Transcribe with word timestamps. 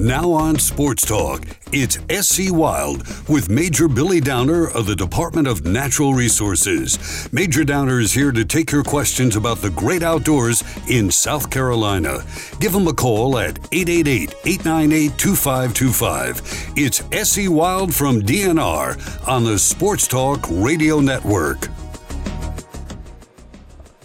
Now 0.00 0.32
on 0.32 0.58
Sports 0.58 1.04
Talk, 1.04 1.44
it's 1.72 1.98
SC 2.08 2.50
Wild 2.50 3.06
with 3.28 3.50
Major 3.50 3.86
Billy 3.86 4.18
Downer 4.18 4.66
of 4.66 4.86
the 4.86 4.96
Department 4.96 5.46
of 5.46 5.66
Natural 5.66 6.14
Resources. 6.14 7.28
Major 7.34 7.64
Downer 7.64 8.00
is 8.00 8.14
here 8.14 8.32
to 8.32 8.46
take 8.46 8.72
your 8.72 8.82
questions 8.82 9.36
about 9.36 9.58
the 9.58 9.68
great 9.68 10.02
outdoors 10.02 10.64
in 10.88 11.10
South 11.10 11.50
Carolina. 11.50 12.24
Give 12.60 12.74
him 12.74 12.86
a 12.86 12.94
call 12.94 13.38
at 13.38 13.58
888 13.72 14.34
898 14.46 15.18
2525. 15.18 16.72
It's 16.76 17.28
SC 17.28 17.50
Wild 17.50 17.94
from 17.94 18.22
DNR 18.22 19.28
on 19.28 19.44
the 19.44 19.58
Sports 19.58 20.08
Talk 20.08 20.46
Radio 20.48 21.00
Network. 21.00 21.68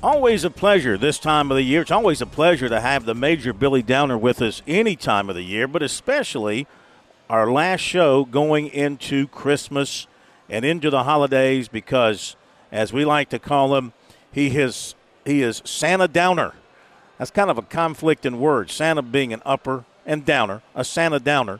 Always 0.06 0.44
a 0.44 0.52
pleasure 0.52 1.00
this 1.00 1.18
time 1.18 1.50
of 1.50 1.58
the 1.58 1.64
year. 1.64 1.82
It's 1.82 1.90
always 1.90 2.22
a 2.22 2.28
pleasure 2.28 2.70
to 2.70 2.80
have 2.80 3.05
the 3.05 3.16
Major 3.16 3.54
Billy 3.54 3.82
Downer 3.82 4.20
with 4.20 4.40
us 4.40 4.62
any 4.68 4.96
time 4.96 5.30
of 5.30 5.36
the 5.36 5.42
year, 5.42 5.68
but 5.68 5.82
especially 5.82 6.68
our 7.28 7.52
last 7.52 7.81
show 7.81 8.23
going 8.23 8.68
into 8.68 9.26
Christmas 9.30 10.05
and 10.48 10.64
into 10.64 10.91
the 10.91 11.05
holidays 11.05 11.68
because, 11.68 12.36
as 12.72 12.94
we 12.94 13.04
like 13.04 13.30
to 13.30 13.40
call 13.40 13.76
him, 13.76 13.94
he 14.31 14.55
is, 14.55 14.94
he 15.26 15.41
is 15.41 15.64
Santa 15.66 16.08
Downer. 16.08 16.53
That's 17.17 17.31
kind 17.31 17.50
of 17.50 17.58
a 17.58 17.64
conflict 17.64 18.28
in 18.28 18.40
words. 18.40 18.73
Santa 18.73 19.02
being 19.02 19.34
an 19.34 19.42
upper 19.44 19.86
and 20.06 20.23
downer, 20.23 20.62
a 20.76 20.86
Santa 20.86 21.20
Downer. 21.20 21.59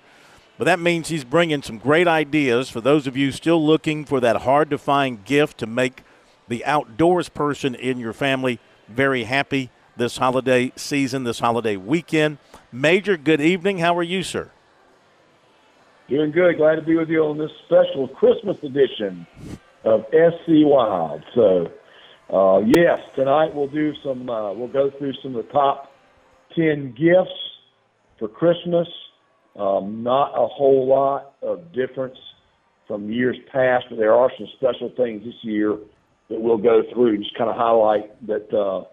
But 0.60 0.66
that 0.66 0.80
means 0.80 1.08
he's 1.08 1.24
bringing 1.24 1.64
some 1.64 1.80
great 1.80 2.08
ideas 2.08 2.70
for 2.70 2.80
those 2.80 3.08
of 3.08 3.18
you 3.18 3.32
still 3.32 3.66
looking 3.66 4.06
for 4.06 4.20
that 4.20 4.44
hard 4.44 4.70
to 4.70 4.78
find 4.78 5.26
gift 5.26 5.58
to 5.58 5.66
make 5.66 6.04
the 6.48 6.64
outdoors 6.66 7.30
person 7.30 7.76
in 7.76 7.98
your 7.98 8.14
family 8.14 8.60
very 8.88 9.24
happy 9.24 9.70
this 9.98 10.18
holiday 10.18 10.72
season, 10.76 11.24
this 11.24 11.40
holiday 11.40 11.78
weekend. 11.78 12.38
Major, 12.72 13.18
good 13.18 13.42
evening. 13.42 13.80
How 13.80 13.98
are 13.98 14.04
you, 14.04 14.24
sir? 14.24 14.52
Doing 16.10 16.32
good. 16.32 16.58
Glad 16.58 16.76
to 16.76 16.82
be 16.82 16.96
with 16.96 17.10
you 17.10 17.24
on 17.24 17.38
this 17.38 17.52
special 17.66 18.08
Christmas 18.08 18.58
edition 18.64 19.26
of 19.84 20.06
SC 20.12 20.64
Wild. 20.64 21.24
So, 21.34 21.72
uh, 22.32 22.60
yes, 22.60 23.00
tonight 23.16 23.56
we'll 23.56 23.68
do 23.68 23.94
some. 24.04 24.30
Uh, 24.30 24.54
we'll 24.54 24.68
go 24.68 24.92
through 24.98 25.14
some 25.24 25.36
of 25.36 25.46
the 25.46 25.52
top 25.52 25.92
ten 26.56 26.92
gifts 26.92 27.32
for 28.20 28.28
Christmas. 28.28 28.88
Um, 29.56 30.04
not 30.04 30.34
a 30.36 30.48
whole 30.48 30.86
lot 30.86 31.36
of 31.42 31.72
difference 31.74 32.18
from 32.88 33.10
years 33.10 33.38
past, 33.52 33.86
but 33.90 33.98
there 33.98 34.14
are 34.14 34.30
some 34.38 34.48
special 34.58 34.92
things 34.96 35.24
this 35.24 35.34
year 35.42 35.78
that 36.30 36.42
we'll 36.42 36.58
go 36.58 36.82
through, 36.94 37.18
just 37.20 37.38
kind 37.38 37.50
of 37.50 37.56
highlight 37.56 38.28
that 38.28 38.54
uh, 38.54 38.86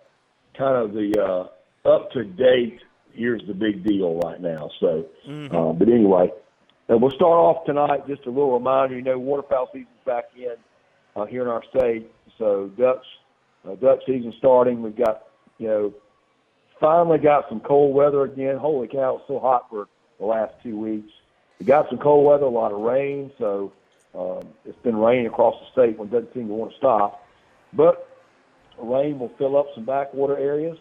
kind 0.56 0.76
of 0.76 0.92
the 0.92 1.12
uh, 1.20 1.88
up 1.88 2.10
to 2.12 2.24
date. 2.24 2.80
Here's 3.12 3.42
the 3.46 3.54
big 3.54 3.84
deal 3.84 4.18
right 4.20 4.40
now. 4.40 4.70
So, 4.80 5.06
mm-hmm. 5.28 5.54
uh, 5.54 5.72
but 5.72 5.88
anyway, 5.88 6.30
and 6.88 7.00
we'll 7.00 7.10
start 7.10 7.38
off 7.38 7.64
tonight. 7.64 8.06
Just 8.06 8.26
a 8.26 8.30
little 8.30 8.52
reminder, 8.52 8.96
you 8.96 9.02
know, 9.02 9.18
waterfowl 9.18 9.68
season's 9.72 9.88
back 10.04 10.24
in 10.36 10.54
uh, 11.16 11.26
here 11.26 11.42
in 11.42 11.48
our 11.48 11.62
state. 11.76 12.10
So 12.38 12.70
ducks, 12.78 13.06
uh, 13.68 13.74
duck 13.76 14.00
season 14.06 14.34
starting. 14.38 14.82
We've 14.82 14.96
got, 14.96 15.24
you 15.58 15.68
know, 15.68 15.94
finally 16.80 17.18
got 17.18 17.48
some 17.48 17.60
cold 17.60 17.94
weather 17.94 18.24
again. 18.24 18.56
Holy 18.56 18.88
cow, 18.88 19.16
it's 19.16 19.28
so 19.28 19.38
hot 19.38 19.68
for 19.70 19.88
the 20.18 20.26
last 20.26 20.54
two 20.62 20.76
weeks. 20.76 21.10
We 21.60 21.66
got 21.66 21.88
some 21.88 21.98
cold 21.98 22.26
weather, 22.26 22.44
a 22.44 22.50
lot 22.50 22.72
of 22.72 22.80
rain. 22.80 23.30
So 23.38 23.72
um, 24.14 24.48
it's 24.64 24.78
been 24.82 24.96
raining 24.96 25.26
across 25.26 25.54
the 25.60 25.70
state 25.72 25.98
when 25.98 26.08
doesn't 26.08 26.34
seem 26.34 26.48
to 26.48 26.54
want 26.54 26.72
to 26.72 26.76
stop. 26.76 27.21
But 27.72 28.08
rain 28.78 29.18
will 29.18 29.32
fill 29.38 29.56
up 29.56 29.66
some 29.74 29.84
backwater 29.84 30.38
areas. 30.38 30.78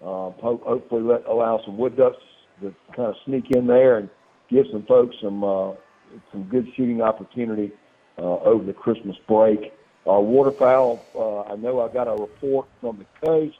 Uh, 0.00 0.30
ho- 0.40 0.62
hopefully, 0.64 1.02
let 1.02 1.26
allow 1.26 1.60
some 1.64 1.76
wood 1.76 1.96
ducks 1.96 2.16
to 2.62 2.74
kind 2.96 3.08
of 3.08 3.14
sneak 3.26 3.50
in 3.50 3.66
there 3.66 3.98
and 3.98 4.08
give 4.48 4.66
some 4.72 4.84
folks 4.86 5.14
some 5.22 5.44
uh, 5.44 5.72
some 6.32 6.44
good 6.44 6.66
shooting 6.76 7.02
opportunity 7.02 7.72
uh, 8.18 8.38
over 8.40 8.64
the 8.64 8.72
Christmas 8.72 9.16
break. 9.28 9.72
Our 10.06 10.20
waterfowl, 10.20 11.04
uh, 11.14 11.52
I 11.52 11.56
know 11.56 11.80
I 11.80 11.92
got 11.92 12.08
a 12.08 12.14
report 12.14 12.66
from 12.80 12.98
the 12.98 13.26
coast 13.26 13.58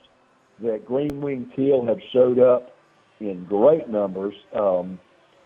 that 0.63 0.85
green 0.87 1.21
wing 1.21 1.53
teal 1.55 1.85
have 1.87 1.99
showed 2.13 2.39
up 2.39 2.75
in 3.21 3.45
great 3.45 3.89
numbers. 3.89 4.35
Um, 4.59 4.99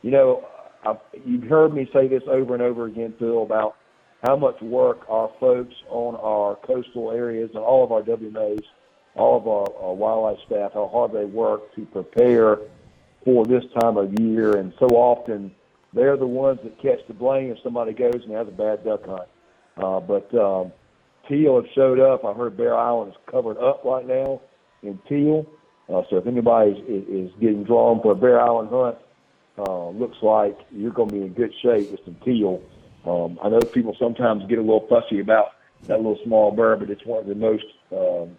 you 0.02 0.10
know, 0.10 0.46
I've, 0.86 0.98
you've 1.24 1.44
heard 1.44 1.74
me 1.74 1.88
say 1.92 2.08
this 2.08 2.22
over 2.28 2.54
and 2.54 2.62
over 2.62 2.86
again, 2.86 3.14
Phil, 3.18 3.42
about 3.42 3.76
how 4.24 4.36
much 4.36 4.60
work 4.62 5.00
our 5.08 5.30
folks 5.38 5.74
on 5.90 6.16
our 6.16 6.56
coastal 6.66 7.10
areas 7.10 7.50
and 7.54 7.62
all 7.62 7.84
of 7.84 7.92
our 7.92 8.02
WMAs, 8.02 8.64
all 9.14 9.36
of 9.36 9.46
our, 9.46 9.86
our 9.86 9.94
wildlife 9.94 10.38
staff, 10.46 10.72
how 10.72 10.88
hard 10.88 11.12
they 11.12 11.26
work 11.26 11.74
to 11.74 11.84
prepare 11.86 12.58
for 13.24 13.44
this 13.44 13.64
time 13.78 13.98
of 13.98 14.18
year. 14.18 14.56
And 14.56 14.72
so 14.78 14.86
often 14.86 15.54
they're 15.92 16.16
the 16.16 16.26
ones 16.26 16.58
that 16.64 16.80
catch 16.80 17.06
the 17.06 17.14
blame 17.14 17.50
if 17.50 17.58
somebody 17.62 17.92
goes 17.92 18.22
and 18.24 18.32
has 18.32 18.48
a 18.48 18.50
bad 18.50 18.82
duck 18.84 19.04
hunt. 19.04 19.28
Uh, 19.76 20.00
but 20.00 20.34
um, 20.34 20.72
teal 21.28 21.56
have 21.56 21.70
showed 21.74 22.00
up. 22.00 22.24
I 22.24 22.32
heard 22.32 22.56
Bear 22.56 22.76
Island 22.76 23.12
is 23.12 23.18
covered 23.30 23.58
up 23.58 23.84
right 23.84 24.06
now 24.06 24.40
in 24.82 24.98
teal. 25.06 25.46
Uh, 25.88 26.02
so 26.08 26.16
if 26.16 26.26
anybody 26.26 26.70
is, 26.88 27.28
is 27.28 27.30
getting 27.40 27.62
drawn 27.62 28.00
for 28.00 28.12
a 28.12 28.16
Bear 28.16 28.40
Island 28.40 28.70
hunt, 28.72 28.96
uh, 29.58 29.88
looks 29.90 30.16
like 30.22 30.58
you're 30.72 30.92
going 30.92 31.10
to 31.10 31.14
be 31.14 31.22
in 31.22 31.34
good 31.34 31.52
shape 31.62 31.90
with 31.90 32.00
some 32.06 32.16
teal 32.24 32.62
um, 33.06 33.38
I 33.42 33.48
know 33.48 33.60
people 33.60 33.96
sometimes 33.98 34.44
get 34.48 34.58
a 34.58 34.62
little 34.62 34.86
fussy 34.88 35.20
about 35.20 35.52
that 35.86 35.98
little 35.98 36.18
small 36.24 36.50
bird, 36.50 36.80
but 36.80 36.90
it's 36.90 37.04
one 37.04 37.20
of 37.20 37.26
the 37.26 37.34
most 37.34 37.64
um, 37.92 38.38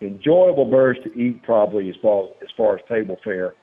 enjoyable 0.00 0.64
birds 0.64 0.98
to 1.04 1.12
eat, 1.14 1.42
probably 1.42 1.88
as 1.88 1.94
far 2.02 2.28
as 2.42 2.48
far 2.56 2.76
as 2.76 2.84
table 2.88 3.16
fare 3.22 3.54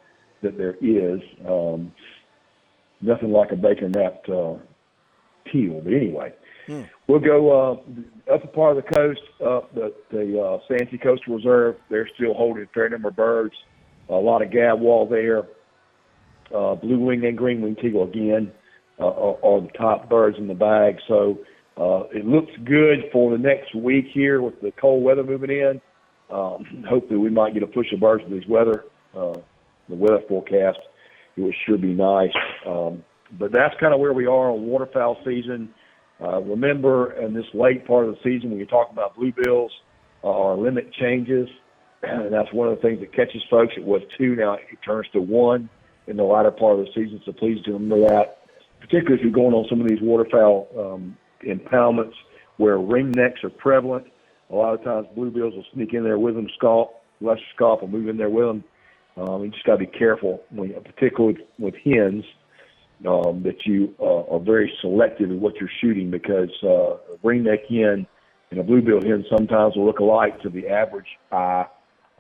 that 0.42 0.58
there 0.58 0.76
is. 0.82 1.20
Um, 1.46 1.92
nothing 3.02 3.32
like 3.32 3.52
a 3.52 3.58
bacon 3.58 3.92
wrapped 3.92 4.30
uh, 4.30 4.56
teal, 5.52 5.82
but 5.84 5.94
anyway. 5.94 6.34
Hmm. 6.68 6.84
We'll 7.08 7.20
go 7.20 7.52
uh, 8.30 8.34
upper 8.34 8.48
part 8.48 8.78
of 8.78 8.84
the 8.84 8.92
coast, 8.92 9.22
up 9.46 9.74
the, 9.74 9.94
the 10.12 10.40
uh, 10.40 10.60
Santee 10.68 10.98
Coastal 11.00 11.36
Reserve. 11.36 11.76
They're 11.90 12.10
still 12.16 12.34
holding 12.34 12.64
a 12.64 12.68
fair 12.68 12.88
number 12.88 13.10
of 13.10 13.16
birds. 13.16 13.56
A 14.08 14.14
lot 14.14 14.42
of 14.42 14.50
gadwall 14.50 15.10
there. 15.10 15.48
Uh, 16.56 16.76
blue 16.76 17.00
wing 17.00 17.26
and 17.26 17.38
green 17.38 17.62
wing 17.62 17.76
teal 17.76 18.04
again 18.04 18.52
uh, 19.00 19.06
are, 19.06 19.62
the 19.62 19.70
top 19.78 20.10
birds 20.10 20.38
in 20.38 20.48
the 20.48 20.54
bag. 20.54 20.98
So 21.08 21.40
uh, 21.78 22.04
it 22.12 22.26
looks 22.26 22.52
good 22.66 23.06
for 23.12 23.32
the 23.32 23.38
next 23.38 23.74
week 23.76 24.06
here 24.14 24.42
with 24.42 24.60
the 24.62 24.72
cold 24.72 25.04
weather 25.04 25.24
moving 25.24 25.52
in. 25.52 25.82
Um, 26.30 26.86
hopefully, 26.88 27.18
we 27.18 27.30
might 27.30 27.54
get 27.54 27.64
a 27.64 27.68
push 27.68 27.88
of 27.94 28.00
birds 28.00 28.24
with 28.24 28.34
these 28.34 28.50
weather, 28.50 28.86
uh, 29.16 29.34
the 29.88 29.96
weather 29.96 30.22
forecast. 30.28 30.80
It 31.38 31.56
sure 31.66 31.78
be 31.78 31.94
nice. 31.94 32.36
Um, 32.68 33.04
but 33.40 33.52
that's 33.52 33.74
kind 33.80 33.94
of 33.94 34.00
where 34.00 34.14
we 34.14 34.26
are 34.26 34.52
on 34.52 34.64
waterfowl 34.64 35.18
season. 35.24 35.74
Uh, 36.22 36.42
remember, 36.42 37.14
in 37.14 37.34
this 37.34 37.46
late 37.54 37.88
part 37.88 38.06
of 38.06 38.16
the 38.16 38.20
season, 38.24 38.50
when 38.50 38.60
you're 38.60 38.68
talking 38.68 38.94
about 38.94 39.16
bluebills, 39.16 39.70
uh, 40.24 40.28
our 40.28 40.58
limit 40.58 40.92
changes, 40.94 41.48
and 42.04 42.34
that's 42.34 42.52
one 42.52 42.68
of 42.68 42.76
the 42.76 42.82
things 42.82 43.00
that 43.00 43.14
catches 43.14 43.42
folks. 43.50 43.74
It 43.78 43.86
was 43.86 44.02
two, 44.18 44.36
now 44.36 44.54
it 44.56 44.80
turns 44.86 45.08
to 45.14 45.22
one 45.22 45.70
in 46.08 46.18
the 46.18 46.24
latter 46.24 46.52
part 46.52 46.80
of 46.80 46.86
the 46.86 46.92
season. 46.94 47.22
So 47.26 47.32
please 47.32 47.60
do 47.64 47.74
remember 47.74 48.08
that 48.10 48.39
particularly 48.90 49.22
if 49.22 49.24
you're 49.24 49.32
going 49.32 49.54
on 49.54 49.68
some 49.70 49.80
of 49.80 49.88
these 49.88 50.02
waterfowl 50.02 50.68
um, 50.78 51.16
impoundments 51.46 52.14
where 52.58 52.78
ringnecks 52.78 53.44
are 53.44 53.50
prevalent. 53.52 54.06
A 54.50 54.56
lot 54.56 54.74
of 54.74 54.84
times 54.84 55.08
bluebills 55.16 55.56
will 55.56 55.66
sneak 55.74 55.94
in 55.94 56.04
there 56.04 56.18
with 56.18 56.34
them, 56.36 56.48
scaup, 56.60 56.88
lesser 57.22 57.42
scaup 57.56 57.82
will 57.82 57.88
move 57.88 58.10
in 58.10 58.18
there 58.18 58.32
with 58.32 58.46
them. 58.46 58.64
Um, 59.16 59.44
you 59.44 59.52
just 59.52 59.64
got 59.66 59.74
to 59.74 59.78
be 59.78 59.86
careful, 59.86 60.42
when, 60.50 60.74
particularly 60.84 61.38
with, 61.60 61.76
hens, 61.84 62.24
um, 63.08 63.44
that 63.44 63.66
you 63.66 63.94
uh, 64.00 64.24
are 64.24 64.40
very 64.40 64.72
selective 64.82 65.30
in 65.30 65.40
what 65.40 65.56
you're 65.58 65.70
shooting 65.82 66.10
because 66.10 66.50
uh, 66.64 66.96
a 66.96 67.18
ringneck 67.24 67.68
hen 67.70 68.08
and 68.50 68.60
a 68.60 68.64
bluebill 68.64 69.02
hen 69.02 69.24
sometimes 69.30 69.76
will 69.76 69.86
look 69.86 70.00
alike 70.00 70.42
to 70.42 70.50
the 70.50 70.68
average 70.68 71.08
eye. 71.32 71.66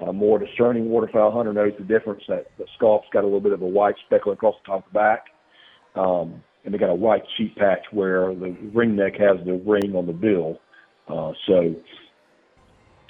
A 0.08 0.14
more 0.14 0.40
discerning 0.40 0.90
waterfowl 0.90 1.32
hunter 1.32 1.52
knows 1.52 1.74
the 1.78 1.84
difference. 1.84 2.24
That 2.30 2.46
the 2.58 2.66
scaup 2.80 3.02
has 3.02 3.10
got 3.12 3.24
a 3.24 3.28
little 3.28 3.42
bit 3.42 3.54
of 3.54 3.62
a 3.62 3.68
white 3.68 3.96
speckle 4.06 4.32
across 4.32 4.56
the 4.64 4.72
top 4.72 4.88
of 4.88 4.94
the 4.94 4.98
back. 4.98 5.26
Um, 5.96 6.42
and 6.70 6.76
they 6.76 6.78
got 6.78 6.92
a 6.92 6.96
white 6.96 7.24
sheep 7.36 7.56
patch 7.56 7.84
where 7.90 8.28
the 8.36 8.56
ringneck 8.76 9.20
has 9.20 9.44
the 9.44 9.54
ring 9.66 9.96
on 9.96 10.06
the 10.06 10.14
bill. 10.14 10.60
Uh, 11.08 11.32
so 11.48 11.76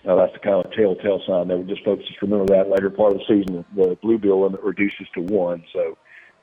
uh, 0.07 0.15
that's 0.15 0.31
the 0.31 0.39
kind 0.39 0.65
of 0.65 0.71
telltale 0.71 1.21
sign 1.27 1.49
that 1.49 1.57
we 1.57 1.65
just 1.65 1.83
folks 1.83 2.07
just 2.07 2.21
remember 2.21 2.45
that 2.45 2.69
later 2.69 2.89
part 2.89 3.11
of 3.11 3.17
the 3.17 3.25
season 3.27 3.65
the 3.75 3.97
bluebill 4.01 4.43
limit 4.43 4.61
reduces 4.61 5.07
to 5.13 5.19
one, 5.19 5.61
so 5.73 5.97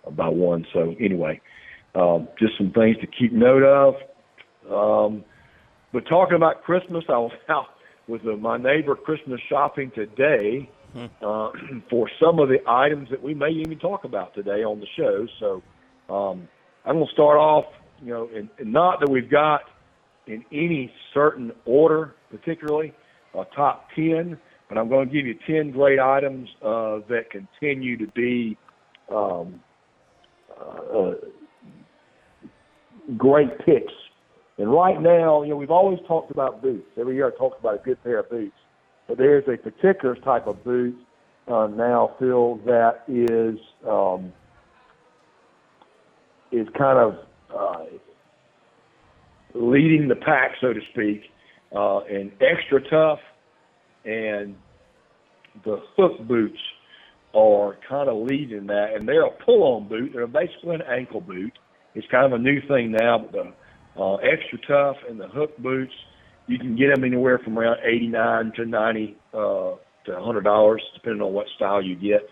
about 0.04 0.34
one. 0.34 0.66
So 0.74 0.94
anyway, 1.00 1.40
um, 1.94 2.28
just 2.38 2.58
some 2.58 2.70
things 2.72 2.98
to 2.98 3.06
keep 3.06 3.32
note 3.32 3.62
of. 3.62 3.94
Um, 4.70 5.24
but 5.94 6.06
talking 6.06 6.36
about 6.36 6.64
Christmas, 6.64 7.04
I 7.08 7.16
was 7.16 7.32
out 7.48 7.68
with 8.08 8.26
uh, 8.26 8.36
my 8.36 8.58
neighbor 8.58 8.94
Christmas 8.94 9.40
shopping 9.48 9.90
today 9.94 10.68
hmm. 10.92 11.06
uh, 11.22 11.50
for 11.88 12.10
some 12.20 12.40
of 12.40 12.50
the 12.50 12.58
items 12.68 13.08
that 13.08 13.22
we 13.22 13.32
may 13.32 13.52
even 13.52 13.78
talk 13.78 14.04
about 14.04 14.34
today 14.34 14.64
on 14.64 14.80
the 14.80 14.86
show. 14.98 15.26
So 15.40 15.62
um, 16.14 16.48
I'm 16.86 16.96
going 16.96 17.06
to 17.06 17.12
start 17.12 17.36
off, 17.36 17.64
you 18.00 18.12
know, 18.12 18.28
and, 18.34 18.48
and 18.58 18.72
not 18.72 19.00
that 19.00 19.10
we've 19.10 19.30
got 19.30 19.62
in 20.26 20.44
any 20.52 20.92
certain 21.12 21.52
order, 21.64 22.14
particularly 22.30 22.92
a 23.34 23.44
top 23.54 23.88
10, 23.94 24.38
but 24.68 24.78
I'm 24.78 24.88
going 24.88 25.08
to 25.08 25.12
give 25.12 25.26
you 25.26 25.36
10 25.46 25.72
great 25.72 25.98
items 25.98 26.48
uh, 26.62 27.00
that 27.08 27.24
continue 27.30 27.96
to 27.98 28.06
be 28.12 28.56
um, 29.12 29.60
uh, 30.58 31.12
great 33.16 33.58
picks. 33.64 33.92
And 34.58 34.72
right 34.72 35.00
now, 35.00 35.42
you 35.42 35.50
know, 35.50 35.56
we've 35.56 35.70
always 35.70 35.98
talked 36.08 36.30
about 36.30 36.62
boots. 36.62 36.86
Every 36.98 37.16
year 37.16 37.28
I 37.28 37.36
talk 37.36 37.58
about 37.58 37.74
a 37.74 37.84
good 37.84 38.02
pair 38.02 38.20
of 38.20 38.30
boots. 38.30 38.56
But 39.06 39.18
there's 39.18 39.44
a 39.48 39.56
particular 39.56 40.16
type 40.16 40.46
of 40.46 40.64
boot 40.64 40.96
uh, 41.48 41.68
now, 41.68 42.16
Phil, 42.18 42.56
that 42.66 43.04
is 43.06 43.58
um, 43.88 44.32
is 46.52 46.66
kind 46.76 46.98
of 46.98 47.14
uh, 47.54 47.84
leading 49.54 50.08
the 50.08 50.16
pack, 50.16 50.52
so 50.60 50.72
to 50.72 50.80
speak, 50.92 51.22
uh, 51.74 52.00
and 52.00 52.32
XtraTuf 52.38 53.18
and 54.04 54.54
the 55.64 55.80
Huk 55.96 56.26
boots 56.26 56.58
are 57.34 57.76
kind 57.88 58.08
of 58.08 58.26
leading 58.26 58.66
that, 58.66 58.94
and 58.94 59.06
they're 59.06 59.26
a 59.26 59.30
pull-on 59.44 59.88
boot. 59.88 60.12
They're 60.14 60.26
basically 60.26 60.76
an 60.76 60.82
ankle 60.82 61.20
boot. 61.20 61.52
It's 61.94 62.06
kind 62.10 62.26
of 62.26 62.38
a 62.38 62.42
new 62.42 62.60
thing 62.68 62.92
now, 62.92 63.18
but 63.18 63.32
the 63.32 64.00
uh, 64.00 64.18
XtraTuf 64.18 64.94
and 65.08 65.18
the 65.20 65.28
Huk 65.28 65.56
boots, 65.58 65.92
you 66.46 66.58
can 66.58 66.76
get 66.76 66.94
them 66.94 67.04
anywhere 67.04 67.38
from 67.38 67.58
around 67.58 67.78
89 67.84 68.52
to 68.56 68.66
90 68.66 69.16
uh, 69.32 69.36
to 69.36 69.76
$100, 70.08 70.76
depending 70.94 71.22
on 71.22 71.32
what 71.32 71.46
style 71.56 71.82
you 71.82 71.96
get. 71.96 72.28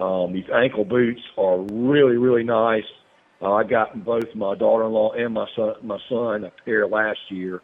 Um, 0.00 0.32
these 0.32 0.48
ankle 0.54 0.84
boots 0.84 1.20
are 1.36 1.60
really, 1.60 2.16
really 2.16 2.44
nice. 2.44 2.84
Uh, 3.42 3.54
I 3.54 3.64
got 3.64 4.04
both 4.04 4.34
my 4.34 4.54
daughter-in-law 4.54 5.12
and 5.12 5.32
my 5.32 5.46
son, 5.56 5.74
my 5.82 5.98
son 6.08 6.44
a 6.44 6.52
pair 6.64 6.86
last 6.86 7.18
year. 7.30 7.62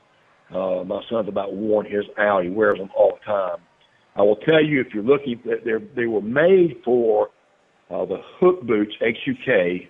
Uh, 0.51 0.85
my 0.85 1.03
son's 1.11 1.29
about 1.29 1.55
worn 1.55 1.87
his 1.87 2.05
out. 2.19 2.45
He 2.45 2.51
wears 2.51 2.79
them 2.79 2.91
all 2.97 3.19
the 3.19 3.25
time. 3.25 3.59
I 4.15 4.23
will 4.23 4.37
tell 4.37 4.65
you, 4.65 4.81
if 4.81 4.95
you're 4.95 5.03
looking, 5.03 5.41
that 5.45 5.65
they 5.65 5.73
they 5.95 6.07
were 6.07 6.23
made 6.23 6.81
for 6.85 7.31
uh, 7.91 8.07
the 8.07 8.19
Huk 8.41 8.63
boots. 8.63 8.93
XUK 9.03 9.89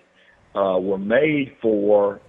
uh, 0.55 0.79
were 0.79 0.97
made 0.97 1.55
for 1.61 2.19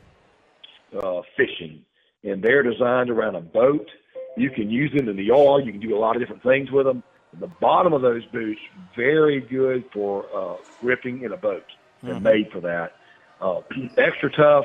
uh, 0.97 1.23
fishing, 1.37 1.85
and 2.23 2.43
they're 2.43 2.63
designed 2.63 3.11
around 3.11 3.35
a 3.35 3.41
boat. 3.41 3.89
You 4.37 4.51
can 4.51 4.71
use 4.71 4.93
them 4.97 5.09
in 5.09 5.17
the 5.17 5.25
yard. 5.25 5.67
You 5.67 5.73
can 5.73 5.81
do 5.81 5.97
a 5.97 5.99
lot 5.99 6.15
of 6.15 6.23
different 6.23 6.43
things 6.45 6.71
with 6.71 6.87
them. 6.87 7.03
The 7.41 7.51
bottom 7.61 7.93
of 7.93 8.03
those 8.03 8.25
boots 8.27 8.61
very 8.97 9.41
good 9.41 9.85
for 9.93 10.27
uh, 10.35 10.57
gripping 10.81 11.23
in 11.23 11.33
a 11.33 11.37
boat. 11.37 11.65
They're 12.03 12.15
mm-hmm. 12.15 12.23
made 12.23 12.51
for 12.53 12.61
that. 12.61 12.93
Uh, 13.41 13.61
XtraTuf. 13.97 14.65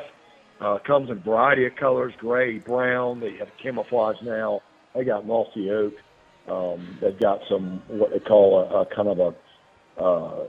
Uh, 0.61 0.77
comes 0.79 1.09
in 1.09 1.17
a 1.17 1.19
variety 1.19 1.65
of 1.65 1.75
colors: 1.75 2.13
gray, 2.17 2.57
brown. 2.59 3.19
They 3.19 3.35
have 3.37 3.49
camouflage 3.61 4.15
now. 4.23 4.61
They 4.95 5.03
got 5.03 5.25
mossy 5.25 5.69
oak. 5.69 5.93
Um, 6.47 6.97
they've 7.01 7.19
got 7.19 7.41
some 7.49 7.81
what 7.87 8.11
they 8.11 8.19
call 8.19 8.59
a, 8.59 8.81
a 8.81 8.85
kind 8.85 9.07
of 9.09 9.19
a, 9.19 10.01
uh, 10.01 10.47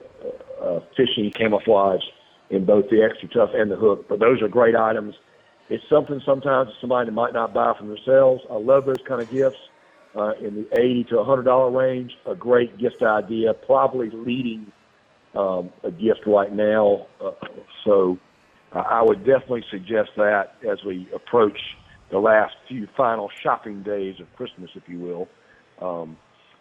a 0.63 0.81
fishing 0.97 1.33
camouflage 1.33 2.03
in 2.51 2.65
both 2.65 2.91
the 2.91 2.97
XtraTuf 2.97 3.57
and 3.57 3.71
the 3.71 3.77
Huk. 3.77 4.07
But 4.09 4.21
those 4.21 4.41
are 4.43 4.49
great 4.49 4.77
items. 4.77 5.15
It's 5.69 5.85
something 5.89 6.21
sometimes 6.25 6.71
somebody 6.81 7.11
might 7.11 7.33
not 7.33 7.55
buy 7.55 7.75
for 7.79 7.87
themselves. 7.87 8.43
I 8.51 8.55
love 8.55 8.87
those 8.87 9.03
kind 9.09 9.23
of 9.23 9.31
gifts 9.31 9.59
uh, 10.15 10.33
in 10.41 10.55
the 10.55 10.79
eighty 10.79 11.05
to 11.11 11.19
a 11.21 11.25
hundred 11.25 11.45
dollar 11.45 11.71
range. 11.71 12.13
A 12.27 12.35
great 12.35 12.77
gift 12.79 13.03
idea, 13.03 13.55
probably 13.55 14.11
leading 14.11 14.71
um, 15.37 15.71
a 15.83 15.91
gift 15.91 16.21
right 16.27 16.53
now. 16.53 17.07
Uh, 17.25 17.33
so 17.85 18.19
I 18.73 19.03
would 19.03 19.21
definitely 19.21 19.65
suggest 19.71 20.11
that 20.17 20.55
as 20.69 20.79
we 20.85 21.09
approach 21.15 21.59
the 22.11 22.19
last 22.19 22.55
few 22.69 22.89
final 22.97 23.29
shopping 23.43 23.83
days 23.83 24.17
of 24.21 24.27
Christmas, 24.37 24.71
if 24.75 24.83
you 24.89 24.99
will. 24.99 25.29
Um, 25.81 26.17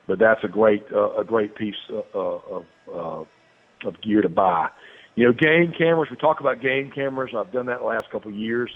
but 0.08 0.20
that's 0.20 0.44
a 0.44 0.48
great 0.48 0.84
uh, 0.94 1.16
a 1.16 1.24
great 1.24 1.56
piece 1.56 1.76
uh, 1.90 2.02
uh, 2.14 2.40
of 2.50 2.66
uh, 2.94 3.88
of 3.88 4.02
gear 4.02 4.22
to 4.22 4.30
buy. 4.30 4.68
You 5.16 5.28
know, 5.28 5.34
game 5.34 5.74
cameras. 5.78 6.10
We 6.10 6.18
talk 6.18 6.40
about 6.40 6.62
game 6.62 6.92
cameras. 6.94 7.32
I've 7.38 7.52
done 7.52 7.68
that 7.68 7.80
the 7.80 7.86
last 7.86 8.06
couple 8.12 8.32
of 8.32 8.38
years. 8.38 8.72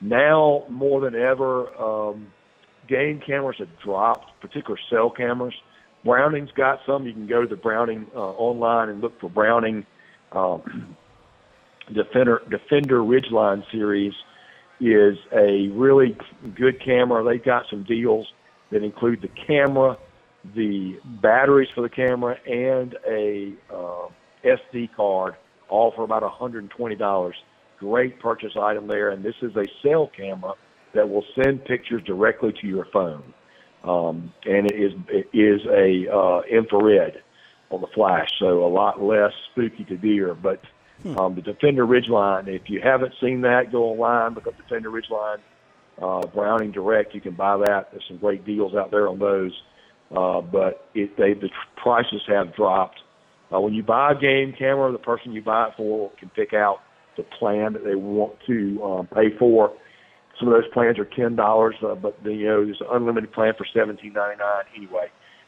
Now 0.00 0.64
more 0.68 1.00
than 1.00 1.14
ever, 1.14 1.74
um, 1.76 2.28
game 2.88 3.20
cameras 3.24 3.56
have 3.58 3.68
dropped, 3.84 4.40
particular 4.40 4.78
cell 4.90 5.10
cameras. 5.10 5.54
Browning's 6.06 6.52
got 6.52 6.78
some. 6.86 7.06
You 7.06 7.12
can 7.12 7.26
go 7.26 7.42
to 7.42 7.48
the 7.48 7.56
Browning 7.56 8.06
uh, 8.14 8.20
online 8.20 8.88
and 8.88 9.00
look 9.00 9.20
for 9.20 9.28
Browning 9.28 9.84
um, 10.32 10.96
Defender 11.92 12.42
Defender 12.48 13.00
Ridgeline 13.00 13.62
series 13.70 14.14
is 14.80 15.16
a 15.32 15.68
really 15.68 16.16
good 16.54 16.82
camera. 16.84 17.24
They've 17.24 17.44
got 17.44 17.64
some 17.70 17.84
deals 17.84 18.26
that 18.70 18.82
include 18.82 19.22
the 19.22 19.30
camera, 19.46 19.96
the 20.54 20.98
batteries 21.22 21.68
for 21.74 21.82
the 21.82 21.88
camera, 21.88 22.36
and 22.46 22.96
a 23.08 23.54
uh, 23.72 24.08
SD 24.44 24.94
card, 24.94 25.34
all 25.68 25.92
for 25.94 26.04
about 26.04 26.22
$120. 26.22 27.32
Great 27.78 28.20
purchase 28.20 28.52
item 28.60 28.86
there, 28.86 29.10
and 29.10 29.24
this 29.24 29.34
is 29.42 29.54
a 29.56 29.64
cell 29.82 30.10
camera 30.16 30.54
that 30.94 31.08
will 31.08 31.24
send 31.42 31.64
pictures 31.64 32.02
directly 32.06 32.52
to 32.60 32.66
your 32.66 32.86
phone, 32.92 33.34
um, 33.86 34.32
and 34.44 34.70
it 34.70 34.74
is 34.74 34.92
it 35.08 35.28
is 35.32 35.60
a 35.66 36.12
uh, 36.12 36.42
infrared 36.50 37.22
on 37.70 37.80
the 37.80 37.86
flash, 37.88 38.28
so 38.38 38.64
a 38.64 38.68
lot 38.68 39.02
less 39.02 39.32
spooky 39.50 39.84
to 39.84 39.96
deer. 39.96 40.34
But 40.34 40.60
hmm. 41.02 41.18
um, 41.18 41.34
the 41.34 41.42
Defender 41.42 41.86
Ridgeline, 41.86 42.48
if 42.48 42.68
you 42.70 42.80
haven't 42.82 43.14
seen 43.20 43.42
that, 43.42 43.72
go 43.72 43.84
online 43.84 44.34
look 44.34 44.46
up 44.46 44.56
Defender 44.56 44.90
Ridgeline 44.90 45.38
uh, 46.00 46.26
Browning 46.26 46.72
Direct. 46.72 47.14
You 47.14 47.20
can 47.20 47.34
buy 47.34 47.56
that. 47.58 47.90
There's 47.90 48.04
some 48.08 48.18
great 48.18 48.44
deals 48.44 48.74
out 48.74 48.90
there 48.90 49.08
on 49.08 49.18
those. 49.18 49.52
Uh, 50.14 50.40
but 50.40 50.88
it, 50.94 51.16
they, 51.16 51.34
the 51.34 51.50
prices 51.76 52.22
have 52.28 52.54
dropped. 52.54 53.00
Uh, 53.52 53.60
when 53.60 53.74
you 53.74 53.82
buy 53.82 54.12
a 54.12 54.14
game 54.14 54.54
camera, 54.56 54.90
the 54.92 54.98
person 54.98 55.32
you 55.32 55.42
buy 55.42 55.68
it 55.68 55.74
for 55.76 56.10
can 56.18 56.28
pick 56.30 56.52
out 56.52 56.80
the 57.16 57.22
plan 57.22 57.72
that 57.72 57.84
they 57.84 57.94
want 57.94 58.34
to 58.46 58.82
um, 58.84 59.06
pay 59.06 59.36
for. 59.38 59.72
Some 60.38 60.48
of 60.48 60.54
those 60.54 60.70
plans 60.72 60.98
are 60.98 61.04
ten 61.04 61.36
dollars, 61.36 61.76
uh, 61.82 61.94
but 61.94 62.22
the, 62.22 62.32
you 62.34 62.46
know 62.46 62.64
there's 62.64 62.80
an 62.80 62.88
unlimited 62.92 63.32
plan 63.32 63.54
for 63.56 63.66
seventeen 63.74 64.12
ninety 64.12 64.38
nine. 64.38 64.64
Anyway, 64.76 65.06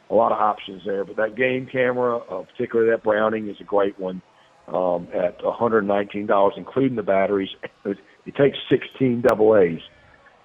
a 0.09 0.15
lot 0.15 0.31
of 0.31 0.39
options 0.39 0.81
there. 0.85 1.05
But 1.05 1.17
that 1.17 1.35
game 1.35 1.67
camera, 1.71 2.17
uh, 2.17 2.43
particularly 2.43 2.91
that 2.91 3.03
Browning, 3.03 3.49
is 3.49 3.57
a 3.59 3.63
great 3.63 3.99
one 3.99 4.21
um, 4.67 5.07
at 5.13 5.43
one 5.43 5.55
hundred 5.55 5.85
nineteen 5.85 6.25
dollars, 6.25 6.53
including 6.57 6.95
the 6.95 7.03
batteries. 7.03 7.49
It 8.25 8.35
takes 8.35 8.57
sixteen 8.69 9.21
double 9.21 9.57
A's. 9.57 9.79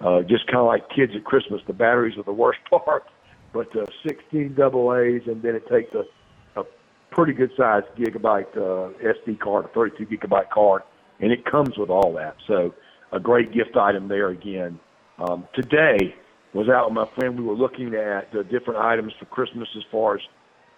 Uh, 0.01 0.21
just 0.21 0.47
kind 0.47 0.59
of 0.59 0.65
like 0.65 0.89
kids 0.89 1.13
at 1.15 1.23
Christmas, 1.23 1.61
the 1.67 1.73
batteries 1.73 2.17
are 2.17 2.23
the 2.23 2.33
worst 2.33 2.59
part. 2.69 3.03
But 3.53 3.75
uh, 3.75 3.85
16 4.05 4.55
double 4.55 4.93
A's, 4.93 5.21
and 5.27 5.41
then 5.41 5.55
it 5.55 5.63
takes 5.69 5.93
a, 5.95 6.03
a 6.59 6.65
pretty 7.11 7.31
good 7.31 7.51
sized 7.55 7.85
gigabyte 7.97 8.51
uh, 8.57 8.91
SD 9.01 9.39
card, 9.39 9.65
a 9.65 9.67
32 9.69 10.05
gigabyte 10.05 10.49
card, 10.49 10.81
and 11.21 11.31
it 11.31 11.45
comes 11.45 11.77
with 11.77 11.89
all 11.89 12.13
that. 12.13 12.35
So 12.47 12.73
a 13.11 13.19
great 13.19 13.51
gift 13.53 13.77
item 13.77 14.07
there 14.07 14.29
again. 14.29 14.79
Um, 15.19 15.47
today 15.53 16.15
was 16.53 16.69
out 16.69 16.89
with 16.89 16.95
my 16.95 17.07
friend. 17.15 17.37
We 17.37 17.45
were 17.45 17.55
looking 17.55 17.93
at 17.95 18.31
the 18.31 18.43
different 18.43 18.79
items 18.79 19.13
for 19.19 19.25
Christmas 19.25 19.67
as 19.77 19.83
far 19.91 20.15
as 20.15 20.21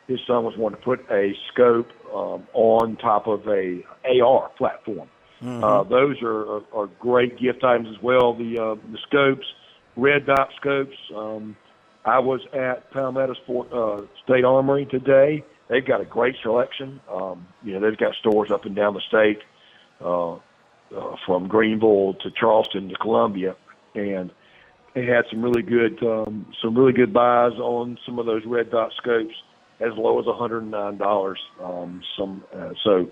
his 0.07 0.19
son 0.25 0.43
was 0.43 0.55
wanting 0.57 0.79
to 0.79 0.83
put 0.83 1.05
a 1.11 1.33
scope 1.51 1.89
um, 2.13 2.47
on 2.53 2.95
top 2.97 3.27
of 3.27 3.47
a 3.47 3.83
AR 4.21 4.49
platform. 4.57 5.09
Mm-hmm. 5.41 5.63
Uh, 5.63 5.83
those 5.83 6.21
are, 6.21 6.57
are, 6.57 6.63
are 6.73 6.87
great 6.99 7.39
gift 7.39 7.63
items 7.63 7.89
as 7.95 8.01
well. 8.01 8.33
The 8.33 8.57
uh, 8.57 8.75
the 8.91 8.97
scopes, 9.07 9.45
red 9.95 10.25
dot 10.25 10.49
scopes. 10.59 10.97
Um, 11.15 11.55
I 12.05 12.19
was 12.19 12.39
at 12.53 12.89
Palmetto 12.91 13.33
Sport 13.43 13.71
uh, 13.71 14.01
State 14.23 14.45
Armory 14.45 14.85
today. 14.85 15.43
They've 15.67 15.85
got 15.85 16.01
a 16.01 16.05
great 16.05 16.35
selection. 16.41 17.01
Um, 17.11 17.45
you 17.63 17.73
know, 17.73 17.81
they've 17.81 17.99
got 17.99 18.15
stores 18.15 18.49
up 18.49 18.65
and 18.65 18.75
down 18.75 18.93
the 18.93 19.01
state, 19.01 19.39
uh, 19.99 20.37
uh, 20.95 21.15
from 21.25 21.47
Greenville 21.47 22.15
to 22.21 22.31
Charleston 22.31 22.89
to 22.89 22.95
Columbia, 22.95 23.55
and 23.95 24.31
they 24.93 25.05
had 25.05 25.25
some 25.29 25.41
really 25.41 25.61
good 25.61 26.01
um, 26.03 26.45
some 26.61 26.75
really 26.75 26.93
good 26.93 27.13
buys 27.13 27.53
on 27.53 27.97
some 28.05 28.19
of 28.19 28.25
those 28.25 28.43
red 28.45 28.71
dot 28.71 28.91
scopes 28.97 29.35
as 29.79 29.91
low 29.95 30.19
as 30.19 30.25
$109. 30.25 31.35
Um, 31.63 32.01
some 32.17 32.43
uh, 32.55 32.69
so 32.83 33.11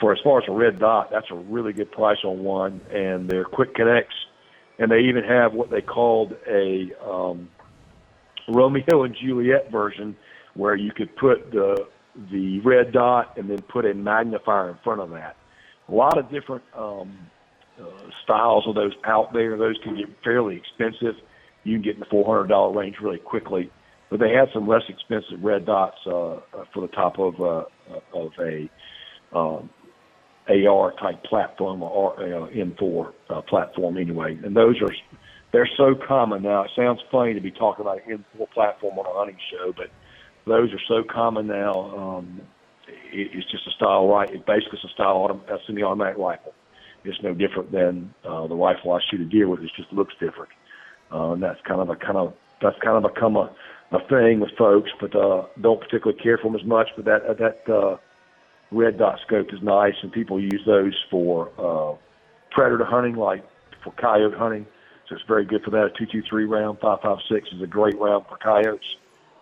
for 0.00 0.12
as 0.12 0.18
far 0.22 0.38
as 0.40 0.44
a 0.48 0.52
red 0.52 0.78
dot, 0.78 1.10
that's 1.10 1.26
a 1.30 1.34
really 1.34 1.72
good 1.72 1.90
price 1.90 2.18
on 2.24 2.42
one, 2.42 2.80
and 2.92 3.28
they're 3.28 3.44
quick 3.44 3.74
connects, 3.74 4.14
and 4.78 4.90
they 4.90 5.00
even 5.00 5.24
have 5.24 5.54
what 5.54 5.70
they 5.70 5.80
called 5.80 6.34
a 6.48 6.90
um, 7.04 7.48
Romeo 8.48 9.04
and 9.04 9.16
Juliet 9.20 9.70
version, 9.70 10.16
where 10.54 10.76
you 10.76 10.92
could 10.92 11.14
put 11.16 11.50
the 11.50 11.86
the 12.32 12.60
red 12.60 12.92
dot 12.92 13.36
and 13.36 13.48
then 13.48 13.62
put 13.62 13.84
a 13.84 13.94
magnifier 13.94 14.70
in 14.70 14.78
front 14.82 15.00
of 15.00 15.10
that. 15.10 15.36
A 15.88 15.94
lot 15.94 16.18
of 16.18 16.30
different 16.30 16.64
um, 16.76 17.18
uh, 17.80 17.84
styles 18.24 18.64
of 18.66 18.74
those 18.74 18.92
out 19.04 19.32
there. 19.32 19.56
Those 19.56 19.76
can 19.82 19.96
get 19.96 20.06
fairly 20.22 20.56
expensive. 20.56 21.14
You 21.64 21.76
can 21.76 21.82
get 21.82 21.94
in 21.94 22.00
the 22.00 22.06
four 22.06 22.26
hundred 22.26 22.48
dollar 22.48 22.76
range 22.78 22.96
really 23.02 23.18
quickly, 23.18 23.70
but 24.10 24.20
they 24.20 24.32
have 24.32 24.48
some 24.52 24.66
less 24.68 24.82
expensive 24.88 25.42
red 25.42 25.66
dots 25.66 25.96
uh, 26.06 26.40
for 26.72 26.80
the 26.80 26.88
top 26.88 27.18
of 27.18 27.40
uh, 27.40 27.64
of 28.14 28.32
a 28.40 28.68
um, 29.36 29.70
AR 30.48 30.92
type 30.92 31.22
platform 31.24 31.82
or 31.82 32.14
uh, 32.20 32.48
M4 32.48 33.12
uh, 33.28 33.42
platform 33.42 33.98
anyway. 33.98 34.38
And 34.42 34.56
those 34.56 34.80
are 34.80 34.88
they're 35.52 35.68
so 35.76 35.94
common 36.06 36.42
now. 36.42 36.64
It 36.64 36.70
sounds 36.76 37.00
funny 37.10 37.34
to 37.34 37.40
be 37.40 37.50
talking 37.50 37.82
about 37.82 37.98
an 38.06 38.24
M4 38.38 38.50
platform 38.50 38.98
on 38.98 39.06
a 39.06 39.18
hunting 39.18 39.38
show, 39.50 39.72
but 39.76 39.90
those 40.46 40.72
are 40.72 40.80
so 40.88 41.02
common 41.08 41.46
now. 41.46 41.72
Um, 41.72 42.40
it, 42.88 43.30
it's 43.32 43.50
just 43.50 43.66
a 43.66 43.70
style 43.72 44.08
right. 44.08 44.30
It 44.30 44.46
basically 44.46 44.78
it's 44.82 44.90
a 44.90 44.94
style 44.94 45.16
autom- 45.16 45.48
a 45.48 45.58
semi-automatic 45.66 46.18
rifle. 46.18 46.54
It's 47.04 47.22
no 47.22 47.32
different 47.32 47.72
than 47.72 48.12
uh, 48.24 48.46
the 48.46 48.54
rifle 48.54 48.92
I 48.92 49.00
shoot 49.08 49.20
a 49.20 49.24
deer 49.24 49.48
with. 49.48 49.60
It 49.60 49.70
just 49.76 49.92
looks 49.92 50.14
different, 50.20 50.50
uh, 51.12 51.32
and 51.32 51.42
that's 51.42 51.60
kind 51.62 51.80
of 51.80 51.88
a 51.90 51.96
kind 51.96 52.18
of 52.18 52.34
that's 52.60 52.78
kind 52.80 53.02
of 53.02 53.14
become 53.14 53.36
a 53.36 53.50
a 53.90 54.00
thing 54.08 54.40
with 54.40 54.50
folks, 54.58 54.90
but 55.00 55.14
uh, 55.16 55.46
don't 55.60 55.80
particularly 55.80 56.20
care 56.20 56.36
for 56.36 56.50
them 56.50 56.60
as 56.60 56.66
much. 56.66 56.88
But 56.96 57.04
that 57.06 57.22
uh, 57.24 57.34
that 57.34 57.68
uh, 57.68 57.96
red 58.70 58.98
dot 58.98 59.20
scope 59.26 59.52
is 59.52 59.62
nice, 59.62 59.94
and 60.02 60.12
people 60.12 60.40
use 60.40 60.62
those 60.66 60.94
for 61.10 61.50
uh, 61.58 61.96
predator 62.50 62.84
hunting, 62.84 63.16
like 63.16 63.44
for 63.82 63.92
coyote 63.92 64.36
hunting. 64.36 64.66
So 65.08 65.14
it's 65.14 65.24
very 65.26 65.46
good 65.46 65.62
for 65.64 65.70
that. 65.70 65.84
A 65.86 65.90
two 65.90 66.06
two 66.06 66.22
three 66.28 66.44
round, 66.44 66.80
five 66.80 67.00
five 67.00 67.18
six 67.30 67.48
is 67.52 67.62
a 67.62 67.66
great 67.66 67.98
round 67.98 68.26
for 68.26 68.36
coyotes, 68.36 68.96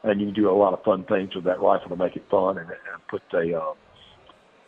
and 0.07 0.21
you 0.21 0.27
can 0.29 0.35
do 0.35 0.51
a 0.51 0.53
lot 0.53 0.73
of 0.73 0.83
fun 0.85 1.05
things 1.05 1.35
with 1.35 1.45
that 1.45 1.61
rifle 1.61 1.89
to 1.89 1.97
make 1.97 2.17
it 2.17 2.25
fun, 2.31 2.59
and, 2.59 2.69
and 2.69 3.09
put 3.09 3.23
a 3.35 3.59
uh, 3.59 3.75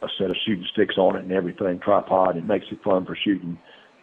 a 0.02 0.08
set 0.18 0.30
of 0.30 0.36
shooting 0.46 0.66
sticks 0.72 0.96
on 0.96 1.16
it 1.16 1.24
and 1.24 1.32
everything, 1.32 1.80
tripod. 1.80 2.36
It 2.36 2.44
makes 2.44 2.66
it 2.70 2.82
fun 2.82 3.04
for 3.04 3.16
shooting 3.16 3.58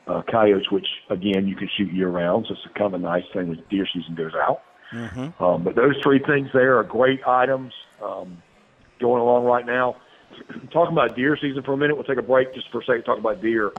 uh, 0.08 0.22
coyotes, 0.30 0.70
which 0.72 0.88
again 1.10 1.48
you 1.48 1.56
can 1.56 1.70
shoot 1.78 1.92
year 1.92 2.10
round. 2.10 2.46
So 2.48 2.54
it's 2.54 2.66
a 2.66 2.78
kind 2.78 2.94
of 2.94 3.02
a 3.02 3.04
nice 3.04 3.24
thing 3.34 3.50
when 3.50 3.64
deer 3.70 3.88
season 3.94 4.16
goes 4.16 4.34
out. 4.36 4.62
Mm-hmm. 4.92 5.44
Um, 5.44 5.64
but 5.64 5.76
those 5.76 5.96
three 6.04 6.20
things 6.20 6.50
there 6.54 6.78
are 6.78 6.84
great 6.84 7.26
items 7.28 7.74
um, 8.02 8.42
going 9.00 9.22
along 9.22 9.46
right 9.46 9.66
now. 9.66 9.98
Talking 10.72 10.94
about 10.94 11.16
deer 11.16 11.38
season 11.42 11.64
for 11.64 11.74
a 11.74 11.78
minute, 11.78 11.96
we'll 11.96 12.04
take 12.04 12.18
a 12.18 12.22
break 12.22 12.54
just 12.54 12.70
for 12.72 12.82
a 12.82 12.86
second. 12.86 13.04
Talk 13.04 13.20
about 13.20 13.42
deer. 13.42 13.72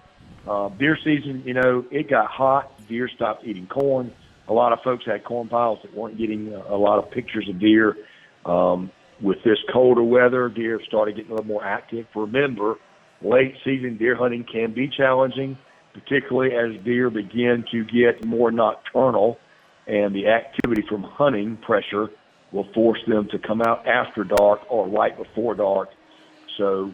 Uh, 0.49 0.69
deer 0.69 0.97
season, 1.03 1.43
you 1.45 1.55
know, 1.55 1.85
it 1.91 2.09
got 2.09 2.31
hot. 2.31 2.73
Deer 2.87 3.09
stopped 3.09 3.45
eating 3.45 3.67
corn. 3.67 4.13
A 4.49 4.53
lot 4.53 4.73
of 4.73 4.79
folks 4.85 5.05
had 5.07 5.25
corn 5.25 5.49
piles 5.49 5.79
that 5.83 5.95
weren't 5.95 6.19
getting 6.19 6.53
a, 6.53 6.75
a 6.75 6.79
lot 6.79 6.99
of 7.03 7.11
pictures 7.11 7.49
of 7.49 7.59
deer. 7.59 7.97
Um, 8.45 8.91
with 9.21 9.39
this 9.45 9.59
colder 9.73 10.03
weather, 10.03 10.49
deer 10.49 10.81
started 10.87 11.17
getting 11.17 11.31
a 11.31 11.35
little 11.35 11.47
more 11.47 11.65
active. 11.65 12.07
Remember, 12.15 12.77
late 13.23 13.55
season 13.65 13.97
deer 13.97 14.15
hunting 14.15 14.45
can 14.51 14.75
be 14.75 14.89
challenging, 14.89 15.57
particularly 15.95 16.55
as 16.55 16.85
deer 16.85 17.11
begin 17.11 17.65
to 17.73 17.85
get 17.85 18.25
more 18.25 18.51
nocturnal 18.53 19.39
and 19.87 20.15
the 20.15 20.27
activity 20.29 20.83
from 20.89 21.03
hunting 21.03 21.57
pressure 21.59 22.09
will 22.53 22.67
force 22.75 22.99
them 23.07 23.29
to 23.31 23.39
come 23.39 23.63
out 23.63 23.87
after 23.87 24.25
dark 24.25 24.61
or 24.69 24.89
right 24.89 25.17
before 25.17 25.55
dark. 25.55 25.91
So, 26.59 26.93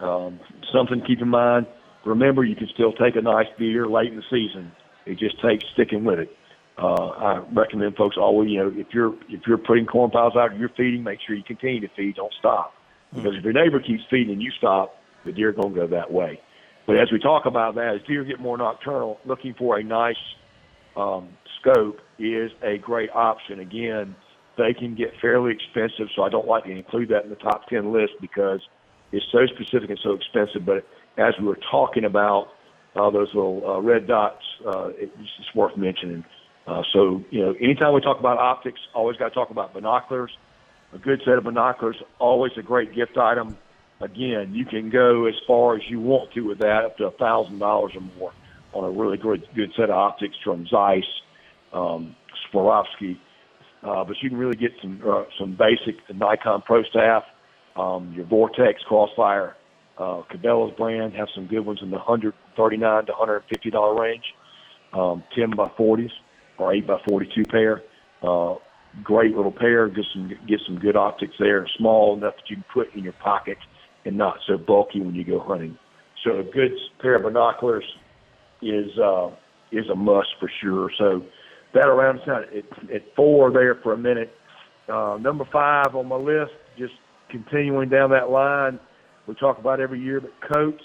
um, 0.00 0.40
something 0.72 1.00
to 1.00 1.06
keep 1.06 1.20
in 1.20 1.28
mind. 1.28 1.66
Remember, 2.04 2.44
you 2.44 2.56
can 2.56 2.68
still 2.72 2.92
take 2.92 3.16
a 3.16 3.20
nice 3.20 3.46
deer 3.58 3.86
late 3.86 4.10
in 4.10 4.16
the 4.16 4.22
season. 4.30 4.72
It 5.08 5.18
just 5.18 5.40
takes 5.42 5.64
sticking 5.72 6.04
with 6.04 6.18
it. 6.18 6.36
Uh, 6.76 7.08
I 7.08 7.38
recommend 7.52 7.96
folks 7.96 8.16
always, 8.16 8.50
you 8.50 8.58
know, 8.58 8.72
if 8.74 8.88
you're 8.92 9.14
if 9.28 9.40
you're 9.46 9.58
putting 9.58 9.86
corn 9.86 10.10
piles 10.10 10.34
out, 10.36 10.52
and 10.52 10.60
you're 10.60 10.70
feeding, 10.76 11.02
make 11.02 11.18
sure 11.26 11.34
you 11.34 11.42
continue 11.42 11.80
to 11.80 11.88
feed. 11.96 12.14
Don't 12.16 12.32
stop, 12.38 12.74
because 13.12 13.34
if 13.36 13.42
your 13.42 13.52
neighbor 13.52 13.80
keeps 13.80 14.02
feeding 14.08 14.34
and 14.34 14.42
you 14.42 14.52
stop, 14.58 14.94
the 15.24 15.32
deer 15.32 15.48
are 15.48 15.52
going 15.52 15.74
to 15.74 15.80
go 15.80 15.86
that 15.88 16.12
way. 16.12 16.40
But 16.86 16.96
as 16.96 17.10
we 17.10 17.18
talk 17.18 17.46
about 17.46 17.74
that, 17.74 17.96
as 17.96 18.00
deer 18.06 18.22
get 18.22 18.38
more 18.38 18.56
nocturnal, 18.56 19.18
looking 19.24 19.54
for 19.58 19.78
a 19.78 19.82
nice 19.82 20.16
um, 20.96 21.30
scope 21.60 21.98
is 22.18 22.50
a 22.62 22.78
great 22.78 23.10
option. 23.10 23.60
Again, 23.60 24.14
they 24.56 24.72
can 24.72 24.94
get 24.94 25.12
fairly 25.20 25.52
expensive, 25.52 26.08
so 26.14 26.22
I 26.22 26.28
don't 26.28 26.46
like 26.46 26.64
to 26.64 26.70
include 26.70 27.08
that 27.10 27.24
in 27.24 27.30
the 27.30 27.36
top 27.36 27.68
10 27.68 27.92
list 27.92 28.12
because 28.20 28.60
it's 29.12 29.24
so 29.32 29.46
specific 29.46 29.90
and 29.90 30.00
so 30.02 30.12
expensive. 30.12 30.64
But 30.64 30.86
as 31.16 31.34
we 31.40 31.46
were 31.46 31.58
talking 31.70 32.04
about 32.04 32.48
uh, 32.96 33.10
those 33.10 33.28
little 33.34 33.62
uh, 33.66 33.80
red 33.80 34.06
dots, 34.06 34.42
uh, 34.66 34.88
it's 34.96 35.12
just 35.36 35.54
worth 35.54 35.76
mentioning. 35.76 36.24
Uh, 36.66 36.82
so, 36.92 37.22
you 37.30 37.40
know, 37.40 37.54
anytime 37.60 37.94
we 37.94 38.00
talk 38.00 38.18
about 38.18 38.38
optics, 38.38 38.80
always 38.94 39.16
got 39.16 39.28
to 39.28 39.34
talk 39.34 39.50
about 39.50 39.72
binoculars. 39.72 40.30
A 40.92 40.98
good 40.98 41.20
set 41.24 41.34
of 41.34 41.44
binoculars, 41.44 41.96
always 42.18 42.52
a 42.58 42.62
great 42.62 42.94
gift 42.94 43.16
item. 43.16 43.56
Again, 44.00 44.52
you 44.54 44.64
can 44.64 44.90
go 44.90 45.26
as 45.26 45.34
far 45.46 45.76
as 45.76 45.82
you 45.88 46.00
want 46.00 46.32
to 46.32 46.42
with 46.42 46.58
that, 46.58 46.84
up 46.84 46.96
to 46.98 47.06
a 47.06 47.10
thousand 47.12 47.58
dollars 47.58 47.92
or 47.94 48.00
more 48.18 48.32
on 48.72 48.84
a 48.84 48.90
really 48.90 49.16
good 49.16 49.46
good 49.54 49.70
set 49.76 49.90
of 49.90 49.96
optics 49.96 50.36
from 50.44 50.66
Zeiss, 50.66 51.04
um, 51.72 52.14
Swarovski. 52.52 53.18
Uh, 53.82 54.04
but 54.04 54.16
you 54.22 54.30
can 54.30 54.38
really 54.38 54.56
get 54.56 54.70
some 54.80 55.00
uh, 55.06 55.24
some 55.38 55.56
basic 55.58 55.96
Nikon 56.14 56.62
Pro 56.62 56.82
Staff, 56.84 57.24
um, 57.76 58.12
your 58.14 58.24
Vortex 58.24 58.80
Crossfire, 58.86 59.56
uh, 59.98 60.22
Cabela's 60.32 60.74
brand 60.76 61.14
have 61.14 61.28
some 61.34 61.46
good 61.46 61.60
ones 61.60 61.80
in 61.82 61.90
the 61.90 61.98
139 62.58 63.06
to 63.06 63.12
150 63.12 63.70
dollar 63.70 64.00
range. 64.00 64.24
Um, 64.92 65.22
10 65.36 65.50
by 65.50 65.68
40s 65.78 66.10
or 66.58 66.72
8 66.72 66.86
by 66.86 66.98
42 67.06 67.44
pair. 67.44 67.82
Uh, 68.22 68.54
great 69.02 69.36
little 69.36 69.52
pair. 69.52 69.88
Get 69.88 70.06
some 70.12 70.28
get 70.46 70.60
some 70.66 70.78
good 70.78 70.96
optics 70.96 71.34
there. 71.38 71.66
Small 71.76 72.16
enough 72.16 72.34
that 72.36 72.48
you 72.48 72.56
can 72.56 72.64
put 72.72 72.94
in 72.94 73.04
your 73.04 73.12
pocket 73.14 73.58
and 74.04 74.16
not 74.16 74.38
so 74.46 74.56
bulky 74.56 75.00
when 75.00 75.14
you 75.14 75.24
go 75.24 75.40
hunting. 75.40 75.78
So 76.24 76.38
a 76.38 76.42
good 76.42 76.72
pair 77.00 77.16
of 77.16 77.22
binoculars 77.22 77.84
is 78.62 78.98
uh, 78.98 79.30
is 79.70 79.88
a 79.90 79.94
must 79.94 80.28
for 80.40 80.50
sure. 80.60 80.90
So 80.98 81.22
that 81.74 81.86
around 81.86 82.20
at, 82.20 82.54
at 82.92 83.14
four 83.14 83.52
there 83.52 83.76
for 83.82 83.92
a 83.92 83.98
minute. 83.98 84.32
Uh, 84.88 85.18
number 85.20 85.44
five 85.52 85.94
on 85.94 86.08
my 86.08 86.16
list, 86.16 86.52
just 86.78 86.94
continuing 87.30 87.90
down 87.90 88.10
that 88.10 88.30
line. 88.30 88.80
We 89.26 89.34
talk 89.34 89.58
about 89.58 89.80
every 89.80 90.00
year, 90.00 90.20
but 90.20 90.32
coats, 90.52 90.82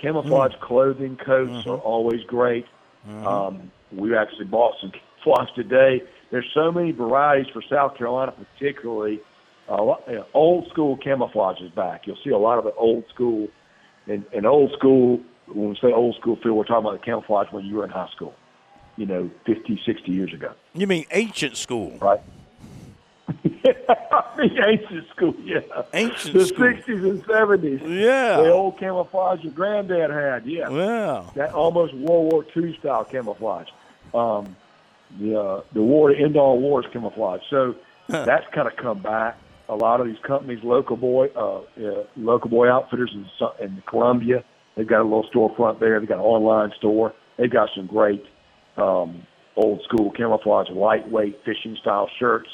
camouflage 0.00 0.52
mm. 0.52 0.60
clothing 0.60 1.16
coats 1.16 1.50
mm-hmm. 1.50 1.70
are 1.70 1.78
always 1.78 2.22
great. 2.24 2.66
Mm-hmm. 3.08 3.26
Um, 3.26 3.72
we 3.92 4.16
actually 4.16 4.46
bought 4.46 4.74
some 4.80 4.92
camouflage 5.24 5.54
today. 5.54 6.02
There's 6.30 6.48
so 6.54 6.70
many 6.70 6.92
varieties 6.92 7.52
for 7.52 7.62
South 7.68 7.96
Carolina, 7.96 8.32
particularly. 8.32 9.20
Uh, 9.68 9.94
you 10.08 10.14
know, 10.14 10.26
old 10.34 10.68
school 10.68 10.96
camouflage 10.96 11.60
is 11.60 11.70
back. 11.70 12.06
You'll 12.06 12.18
see 12.24 12.30
a 12.30 12.38
lot 12.38 12.58
of 12.58 12.64
the 12.64 12.74
old 12.74 13.04
school, 13.12 13.48
and, 14.06 14.24
and 14.34 14.46
old 14.46 14.72
school 14.72 15.20
when 15.54 15.70
we 15.70 15.76
say 15.76 15.92
old 15.92 16.16
school 16.16 16.36
feel, 16.42 16.54
we're 16.54 16.64
talking 16.64 16.88
about 16.88 17.00
the 17.00 17.04
camouflage 17.04 17.48
when 17.50 17.64
you 17.64 17.76
were 17.76 17.84
in 17.84 17.90
high 17.90 18.08
school, 18.14 18.34
you 18.96 19.06
know, 19.06 19.30
50, 19.46 19.80
60 19.84 20.10
years 20.10 20.32
ago. 20.32 20.52
You 20.74 20.86
mean 20.86 21.06
ancient 21.10 21.56
school? 21.56 21.98
Right. 22.00 22.20
the 24.36 24.64
ancient 24.66 25.08
school, 25.10 25.34
yeah. 25.42 25.60
Ancient 25.94 26.34
the 26.34 26.46
school. 26.46 26.66
60s 26.66 27.10
and 27.10 27.24
70s. 27.24 27.80
Yeah. 27.82 28.42
The 28.42 28.50
old 28.50 28.78
camouflage 28.78 29.42
your 29.42 29.52
granddad 29.52 30.10
had, 30.10 30.46
yeah. 30.46 30.68
Wow. 30.68 31.32
That 31.34 31.52
almost 31.52 31.94
World 31.94 32.32
War 32.32 32.46
II 32.56 32.76
style 32.78 33.04
camouflage. 33.04 33.68
Um, 34.14 34.56
the, 35.18 35.40
uh, 35.40 35.62
the 35.72 35.82
war 35.82 36.12
to 36.12 36.16
end 36.16 36.36
all 36.36 36.58
wars 36.58 36.86
camouflage. 36.92 37.40
So 37.50 37.74
that's 38.08 38.46
kind 38.54 38.68
of 38.68 38.76
come 38.76 39.02
back. 39.02 39.38
A 39.68 39.74
lot 39.74 40.00
of 40.00 40.06
these 40.06 40.18
companies, 40.26 40.64
local 40.64 40.96
boy, 40.96 41.28
uh, 41.36 41.58
uh, 41.58 42.04
local 42.16 42.50
boy 42.50 42.68
outfitters 42.68 43.12
in, 43.14 43.26
in 43.60 43.82
Columbia, 43.86 44.44
They've 44.76 44.86
got 44.86 45.00
a 45.00 45.04
little 45.04 45.28
storefront 45.28 45.78
there. 45.78 45.98
They've 46.00 46.08
got 46.08 46.18
an 46.18 46.24
online 46.24 46.72
store. 46.78 47.12
They've 47.36 47.50
got 47.50 47.68
some 47.74 47.86
great 47.86 48.24
um, 48.76 49.26
old 49.56 49.82
school 49.82 50.10
camouflage, 50.10 50.70
lightweight 50.70 51.40
fishing 51.44 51.76
style 51.80 52.08
shirts. 52.18 52.48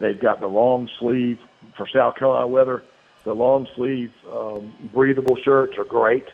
They've 0.00 0.20
got 0.20 0.40
the 0.40 0.46
long 0.46 0.88
sleeve 0.98 1.38
for 1.76 1.86
South 1.92 2.16
Carolina 2.16 2.46
weather. 2.46 2.82
The 3.24 3.34
long 3.34 3.66
sleeve 3.76 4.12
um, 4.32 4.90
breathable 4.94 5.36
shirts 5.44 5.74
are 5.78 5.84
great 5.84 6.24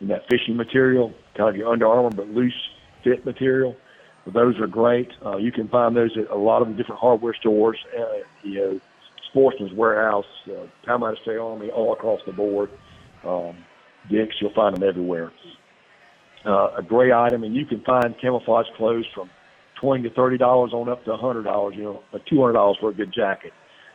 in 0.00 0.08
that 0.08 0.22
fishing 0.30 0.56
material, 0.56 1.12
kind 1.36 1.50
of 1.50 1.56
your 1.56 1.70
Under 1.70 1.86
Armour 1.86 2.10
but 2.10 2.28
loose 2.28 2.54
fit 3.04 3.24
material. 3.24 3.76
Those 4.26 4.58
are 4.58 4.66
great. 4.66 5.10
Uh, 5.24 5.36
you 5.36 5.52
can 5.52 5.68
find 5.68 5.96
those 5.96 6.16
at 6.16 6.30
a 6.30 6.36
lot 6.36 6.62
of 6.62 6.68
the 6.68 6.74
different 6.74 7.00
hardware 7.00 7.34
stores. 7.34 7.78
Uh, 7.98 8.04
you 8.42 8.54
know, 8.54 8.80
Sportsman's 9.30 9.72
Warehouse, 9.72 10.26
uh, 10.46 10.66
Palmetto 10.84 11.20
State 11.22 11.38
Armory, 11.38 11.70
all 11.70 11.92
across 11.92 12.20
the 12.26 12.32
board. 12.32 12.70
Um, 13.24 13.56
Dick's. 14.10 14.36
You'll 14.40 14.54
find 14.54 14.76
them 14.76 14.88
everywhere. 14.88 15.32
Uh, 16.44 16.70
a 16.78 16.82
great 16.82 17.12
item, 17.12 17.44
and 17.44 17.54
you 17.54 17.66
can 17.66 17.82
find 17.82 18.14
camouflage 18.20 18.66
clothes 18.76 19.06
from 19.14 19.30
twenty 19.80 20.08
to 20.08 20.14
thirty 20.14 20.38
dollars 20.38 20.72
on 20.72 20.88
up 20.88 21.04
to 21.04 21.12
a 21.12 21.16
hundred 21.16 21.44
dollars. 21.44 21.74
You 21.76 21.84
know, 21.84 22.02
two 22.28 22.40
hundred 22.40 22.54
dollars 22.54 22.76
for 22.80 22.90
a 22.90 22.94
good 22.94 23.12
jacket. 23.12 23.52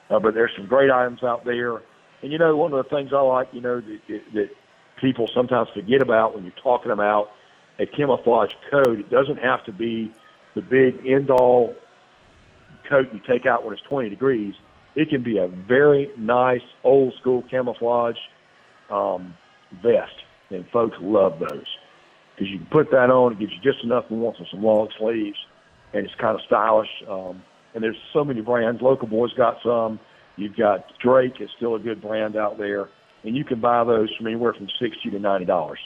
Uh, 0.10 0.20
but 0.20 0.34
there's 0.34 0.52
some 0.56 0.68
great 0.68 0.92
items 0.92 1.24
out 1.24 1.46
there, 1.46 1.78
and 2.22 2.32
you 2.32 2.38
know, 2.38 2.56
one 2.56 2.74
of 2.74 2.84
the 2.84 2.90
things 2.90 3.12
I 3.14 3.22
like, 3.22 3.48
you 3.52 3.62
know, 3.62 3.82
that, 3.82 4.22
that 4.34 4.50
people 5.02 5.28
sometimes 5.34 5.70
forget 5.74 6.02
about 6.02 6.36
when 6.36 6.44
you're 6.44 6.54
talking 6.62 6.92
about 6.92 7.30
a 7.80 7.86
camouflage 7.86 8.52
coat. 8.70 9.00
It 9.00 9.10
doesn't 9.10 9.38
have 9.38 9.64
to 9.66 9.72
be 9.72 10.14
the 10.56 10.62
big 10.62 11.06
end 11.06 11.30
all 11.30 11.76
coat 12.90 13.08
you 13.14 13.20
take 13.28 13.46
out 13.46 13.66
when 13.66 13.74
it's 13.74 13.82
20 13.90 14.10
degrees. 14.10 14.54
It 14.96 15.10
can 15.10 15.24
be 15.24 15.38
a 15.38 15.48
very 15.48 16.10
nice 16.18 16.62
old 16.84 17.14
school 17.20 17.44
camouflage 17.50 18.16
um, 18.90 19.34
vest, 19.82 20.14
and 20.50 20.66
folks 20.72 20.96
love 21.02 21.40
those 21.40 21.66
because 22.36 22.50
you 22.52 22.60
can 22.60 22.68
put 22.68 22.92
that 22.92 23.10
on. 23.10 23.34
It 23.34 23.40
gives 23.40 23.52
you 23.52 23.72
just 23.72 23.84
enough 23.84 24.06
warmth 24.10 24.38
and 24.40 24.48
some 24.52 24.64
long 24.64 24.88
sleeves, 24.98 25.38
and 25.96 26.06
it's 26.06 26.16
kind 26.20 26.36
of 26.36 26.42
stylish. 26.46 26.90
Um, 27.10 27.42
and 27.74 27.84
there's 27.84 27.98
so 28.14 28.24
many 28.24 28.42
brands. 28.42 28.82
Local 28.82 29.08
Boys 29.08 29.32
got 29.34 29.56
some. 29.64 30.00
You've 30.38 30.56
got 30.56 30.86
Drake 31.04 31.36
is 31.40 31.50
still 31.56 31.76
a 31.76 31.80
good 31.80 32.02
brand 32.02 32.36
out 32.36 32.58
there, 32.58 32.90
and 33.24 33.36
you 33.36 33.46
can 33.46 33.62
buy 33.62 33.84
those 33.84 34.14
from 34.18 34.28
anywhere 34.28 34.54
from 34.54 34.68
sixty 34.80 35.10
to 35.12 35.20
ninety 35.20 35.46
dollars. 35.46 35.80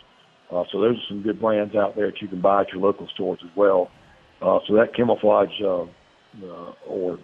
Uh, 0.52 0.64
so 0.72 0.82
those 0.82 0.96
are 0.96 1.08
some 1.10 1.22
good 1.22 1.40
brands 1.40 1.76
out 1.76 1.96
there 1.96 2.08
that 2.08 2.22
you 2.22 2.28
can 2.28 2.42
buy 2.42 2.62
at 2.62 2.70
your 2.74 2.82
local 2.82 3.08
stores 3.14 3.40
as 3.44 3.52
well. 3.56 3.92
Uh, 4.42 4.58
so 4.68 4.74
that 4.74 4.96
camouflage 4.96 5.50
uh, 5.64 5.84
uh, 5.84 6.74
or 6.88 7.18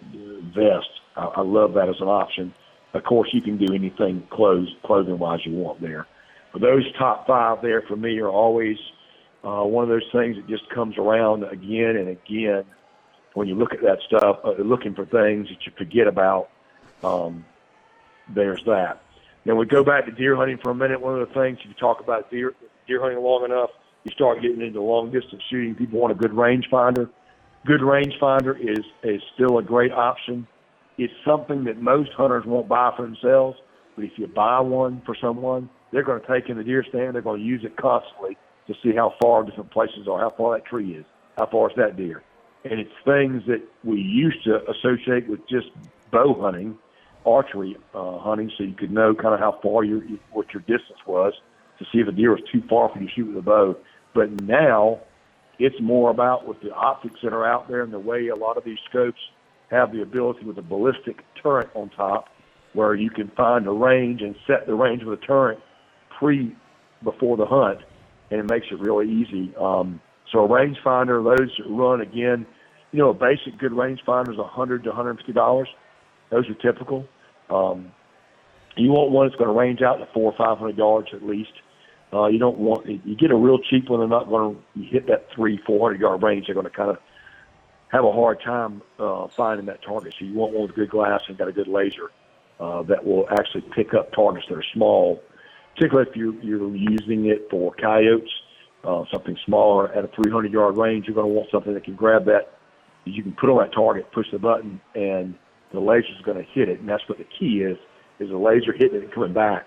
vest, 0.54 0.88
I, 1.16 1.24
I 1.36 1.40
love 1.40 1.74
that 1.74 1.88
as 1.88 1.96
an 2.00 2.06
option. 2.06 2.54
of 2.94 3.02
course, 3.02 3.28
you 3.32 3.40
can 3.42 3.58
do 3.58 3.74
anything 3.74 4.22
clothes 4.30 4.68
clothing 4.84 5.18
wise 5.18 5.40
you 5.44 5.54
want 5.54 5.80
there. 5.80 6.06
But 6.52 6.62
those 6.62 6.84
top 6.98 7.26
five 7.26 7.58
there 7.62 7.82
for 7.88 7.96
me 7.96 8.18
are 8.18 8.28
always 8.28 8.76
uh, 9.42 9.64
one 9.64 9.82
of 9.82 9.88
those 9.88 10.08
things 10.12 10.36
that 10.36 10.46
just 10.48 10.68
comes 10.72 10.96
around 10.96 11.42
again 11.44 11.96
and 11.96 12.08
again 12.08 12.64
when 13.36 13.46
you 13.46 13.54
look 13.54 13.74
at 13.74 13.82
that 13.82 13.98
stuff, 14.06 14.38
uh, 14.44 14.52
looking 14.62 14.94
for 14.94 15.04
things 15.04 15.48
that 15.48 15.66
you 15.66 15.72
forget 15.76 16.06
about. 16.06 16.48
Um, 17.04 17.44
there's 18.34 18.64
that. 18.64 19.02
Then 19.44 19.58
we 19.58 19.66
go 19.66 19.84
back 19.84 20.06
to 20.06 20.10
deer 20.10 20.34
hunting 20.34 20.58
for 20.62 20.70
a 20.70 20.74
minute. 20.74 21.02
One 21.02 21.20
of 21.20 21.28
the 21.28 21.34
things 21.34 21.58
if 21.60 21.68
you 21.68 21.74
talk 21.74 22.00
about 22.00 22.30
deer 22.30 22.54
deer 22.88 22.98
hunting 22.98 23.22
long 23.22 23.44
enough, 23.44 23.68
you 24.04 24.10
start 24.10 24.40
getting 24.40 24.62
into 24.62 24.80
long 24.80 25.12
distance 25.12 25.42
shooting. 25.50 25.74
People 25.74 26.00
want 26.00 26.12
a 26.12 26.14
good 26.16 26.30
rangefinder. 26.30 27.10
Good 27.66 27.82
rangefinder 27.82 28.58
is 28.58 28.84
is 29.02 29.20
still 29.34 29.58
a 29.58 29.62
great 29.62 29.92
option. 29.92 30.46
It's 30.96 31.12
something 31.22 31.64
that 31.64 31.80
most 31.80 32.12
hunters 32.16 32.46
won't 32.46 32.68
buy 32.68 32.94
for 32.96 33.02
themselves, 33.02 33.58
but 33.96 34.06
if 34.06 34.12
you 34.16 34.28
buy 34.28 34.60
one 34.60 35.02
for 35.04 35.14
someone, 35.20 35.68
they're 35.92 36.04
going 36.04 36.22
to 36.22 36.26
take 36.26 36.48
in 36.48 36.56
the 36.56 36.64
deer 36.64 36.82
stand. 36.88 37.14
They're 37.14 37.20
going 37.20 37.40
to 37.40 37.46
use 37.46 37.64
it 37.64 37.76
constantly 37.76 38.38
to 38.66 38.74
see 38.82 38.96
how 38.96 39.12
far 39.20 39.44
different 39.44 39.70
places 39.70 40.08
are, 40.10 40.20
how 40.20 40.32
far 40.38 40.56
that 40.56 40.64
tree 40.64 40.94
is, 40.94 41.04
how 41.36 41.46
far 41.50 41.68
is 41.68 41.76
that 41.76 41.98
deer. 41.98 42.22
And 42.70 42.80
it's 42.80 42.90
things 43.04 43.42
that 43.46 43.62
we 43.84 44.00
used 44.00 44.42
to 44.44 44.60
associate 44.70 45.28
with 45.28 45.40
just 45.48 45.68
bow 46.10 46.36
hunting, 46.40 46.78
archery 47.24 47.76
uh, 47.94 48.18
hunting, 48.18 48.50
so 48.56 48.64
you 48.64 48.74
could 48.74 48.90
know 48.90 49.14
kind 49.14 49.34
of 49.34 49.40
how 49.40 49.58
far 49.62 49.84
your 49.84 50.02
what 50.32 50.46
your 50.52 50.62
distance 50.62 50.98
was 51.06 51.32
to 51.78 51.84
see 51.92 51.98
if 51.98 52.08
a 52.08 52.12
deer 52.12 52.30
was 52.30 52.40
too 52.52 52.62
far 52.68 52.88
for 52.88 52.98
you 52.98 53.06
to 53.06 53.12
shoot 53.12 53.26
with 53.28 53.36
a 53.36 53.42
bow. 53.42 53.76
But 54.14 54.40
now 54.42 55.00
it's 55.58 55.76
more 55.80 56.10
about 56.10 56.46
with 56.46 56.60
the 56.60 56.72
optics 56.72 57.20
that 57.22 57.32
are 57.32 57.46
out 57.46 57.68
there 57.68 57.82
and 57.82 57.92
the 57.92 57.98
way 57.98 58.28
a 58.28 58.36
lot 58.36 58.56
of 58.56 58.64
these 58.64 58.78
scopes 58.88 59.20
have 59.70 59.92
the 59.92 60.02
ability 60.02 60.44
with 60.44 60.58
a 60.58 60.62
ballistic 60.62 61.18
turret 61.42 61.70
on 61.74 61.90
top 61.90 62.28
where 62.72 62.94
you 62.94 63.10
can 63.10 63.30
find 63.36 63.66
a 63.66 63.70
range 63.70 64.20
and 64.20 64.36
set 64.46 64.66
the 64.66 64.74
range 64.74 65.02
with 65.02 65.18
a 65.18 65.26
turret 65.26 65.58
pre 66.18 66.54
before 67.02 67.36
the 67.36 67.46
hunt 67.46 67.80
and 68.30 68.40
it 68.40 68.50
makes 68.50 68.66
it 68.70 68.78
really 68.80 69.10
easy. 69.10 69.54
Um, 69.56 70.00
so 70.32 70.44
a 70.44 70.48
rangefinder, 70.48 71.22
those 71.36 71.50
run 71.68 72.00
again, 72.00 72.46
you 72.92 72.98
know, 72.98 73.10
a 73.10 73.14
basic 73.14 73.58
good 73.58 73.72
rangefinder 73.72 74.30
is 74.30 74.38
hundred 74.38 74.84
to 74.84 74.92
hundred 74.92 75.10
and 75.10 75.18
fifty 75.18 75.32
dollars. 75.32 75.68
Those 76.30 76.44
are 76.48 76.54
typical. 76.54 77.06
Um, 77.50 77.92
you 78.76 78.90
want 78.90 79.10
one 79.10 79.26
that's 79.26 79.36
going 79.36 79.48
to 79.48 79.58
range 79.58 79.82
out 79.82 79.96
to 79.96 80.08
four 80.12 80.32
or 80.32 80.36
five 80.36 80.58
hundred 80.58 80.76
yards 80.76 81.08
at 81.12 81.22
least. 81.22 81.52
Uh, 82.12 82.26
you 82.26 82.38
don't 82.38 82.58
want 82.58 82.86
you 82.86 83.16
get 83.16 83.30
a 83.30 83.36
real 83.36 83.58
cheap 83.58 83.88
one. 83.88 84.00
They're 84.00 84.08
not 84.08 84.28
going 84.28 84.56
to 84.76 84.82
hit 84.82 85.06
that 85.08 85.26
three, 85.34 85.60
four 85.66 85.88
hundred 85.88 86.00
yard 86.00 86.22
range. 86.22 86.46
They're 86.46 86.54
going 86.54 86.66
to 86.66 86.70
kind 86.70 86.90
of 86.90 86.98
have 87.88 88.04
a 88.04 88.12
hard 88.12 88.40
time 88.42 88.82
uh, 88.98 89.28
finding 89.36 89.66
that 89.66 89.82
target. 89.82 90.14
So 90.18 90.24
you 90.24 90.34
want 90.34 90.52
one 90.52 90.66
with 90.66 90.74
good 90.74 90.90
glass 90.90 91.20
and 91.28 91.38
got 91.38 91.48
a 91.48 91.52
good 91.52 91.68
laser 91.68 92.10
uh, 92.60 92.82
that 92.84 93.04
will 93.04 93.26
actually 93.30 93.64
pick 93.74 93.94
up 93.94 94.12
targets 94.12 94.46
that 94.48 94.56
are 94.56 94.64
small, 94.74 95.22
particularly 95.74 96.10
if 96.10 96.16
you're, 96.16 96.34
you're 96.42 96.74
using 96.74 97.26
it 97.26 97.48
for 97.50 97.72
coyotes, 97.74 98.30
uh, 98.84 99.04
something 99.12 99.36
smaller 99.44 99.92
at 99.92 100.04
a 100.04 100.08
300 100.08 100.52
yard 100.52 100.76
range. 100.76 101.06
You're 101.06 101.14
going 101.14 101.28
to 101.28 101.34
want 101.34 101.50
something 101.50 101.74
that 101.74 101.84
can 101.84 101.94
grab 101.94 102.24
that. 102.26 102.55
You 103.06 103.22
can 103.22 103.32
put 103.32 103.48
on 103.48 103.58
that 103.58 103.72
target, 103.72 104.10
push 104.12 104.26
the 104.32 104.38
button, 104.38 104.80
and 104.94 105.34
the 105.72 105.80
laser 105.80 106.08
is 106.08 106.24
going 106.24 106.38
to 106.38 106.50
hit 106.52 106.68
it. 106.68 106.80
And 106.80 106.88
that's 106.88 107.08
what 107.08 107.18
the 107.18 107.26
key 107.38 107.60
is: 107.60 107.78
is 108.18 108.30
the 108.30 108.36
laser 108.36 108.72
hitting 108.72 108.98
it 108.98 109.04
and 109.04 109.12
coming 109.12 109.32
back, 109.32 109.66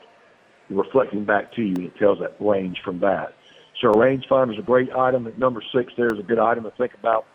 reflecting 0.70 1.26
back 1.26 1.54
to 1.54 1.62
you, 1.62 1.76
and 1.76 1.86
it 1.86 1.98
tells 1.98 2.20
that 2.20 2.36
range 2.40 2.82
from 2.84 3.00
that. 3.00 3.34
So 3.82 3.90
a 3.92 3.96
rangefinder 3.96 4.54
is 4.54 4.60
a 4.60 4.64
great 4.64 4.92
item. 4.92 5.26
At 5.28 5.40
number 5.40 5.64
six, 5.74 5.94
there 5.98 6.08
is 6.08 6.20
a 6.20 6.24
good 6.24 6.40
item 6.40 6.66
to 6.66 6.72
think 6.72 6.94
about 6.94 7.26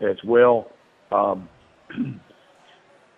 as 0.00 0.16
well. 0.24 0.70
Um, 1.12 1.48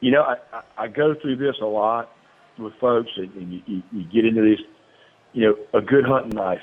you 0.01 0.11
know, 0.11 0.23
I, 0.23 0.63
I 0.77 0.89
go 0.89 1.15
through 1.15 1.37
this 1.37 1.57
a 1.61 1.67
lot 1.67 2.11
with 2.59 2.75
folks, 2.81 3.11
and, 3.17 3.33
and 3.35 3.53
you, 3.53 3.63
you, 3.67 3.83
you 3.93 4.05
get 4.05 4.25
into 4.25 4.43
this. 4.43 4.61
You 5.33 5.49
know, 5.49 5.79
a 5.79 5.81
good 5.81 6.05
hunting 6.05 6.37
knife. 6.37 6.61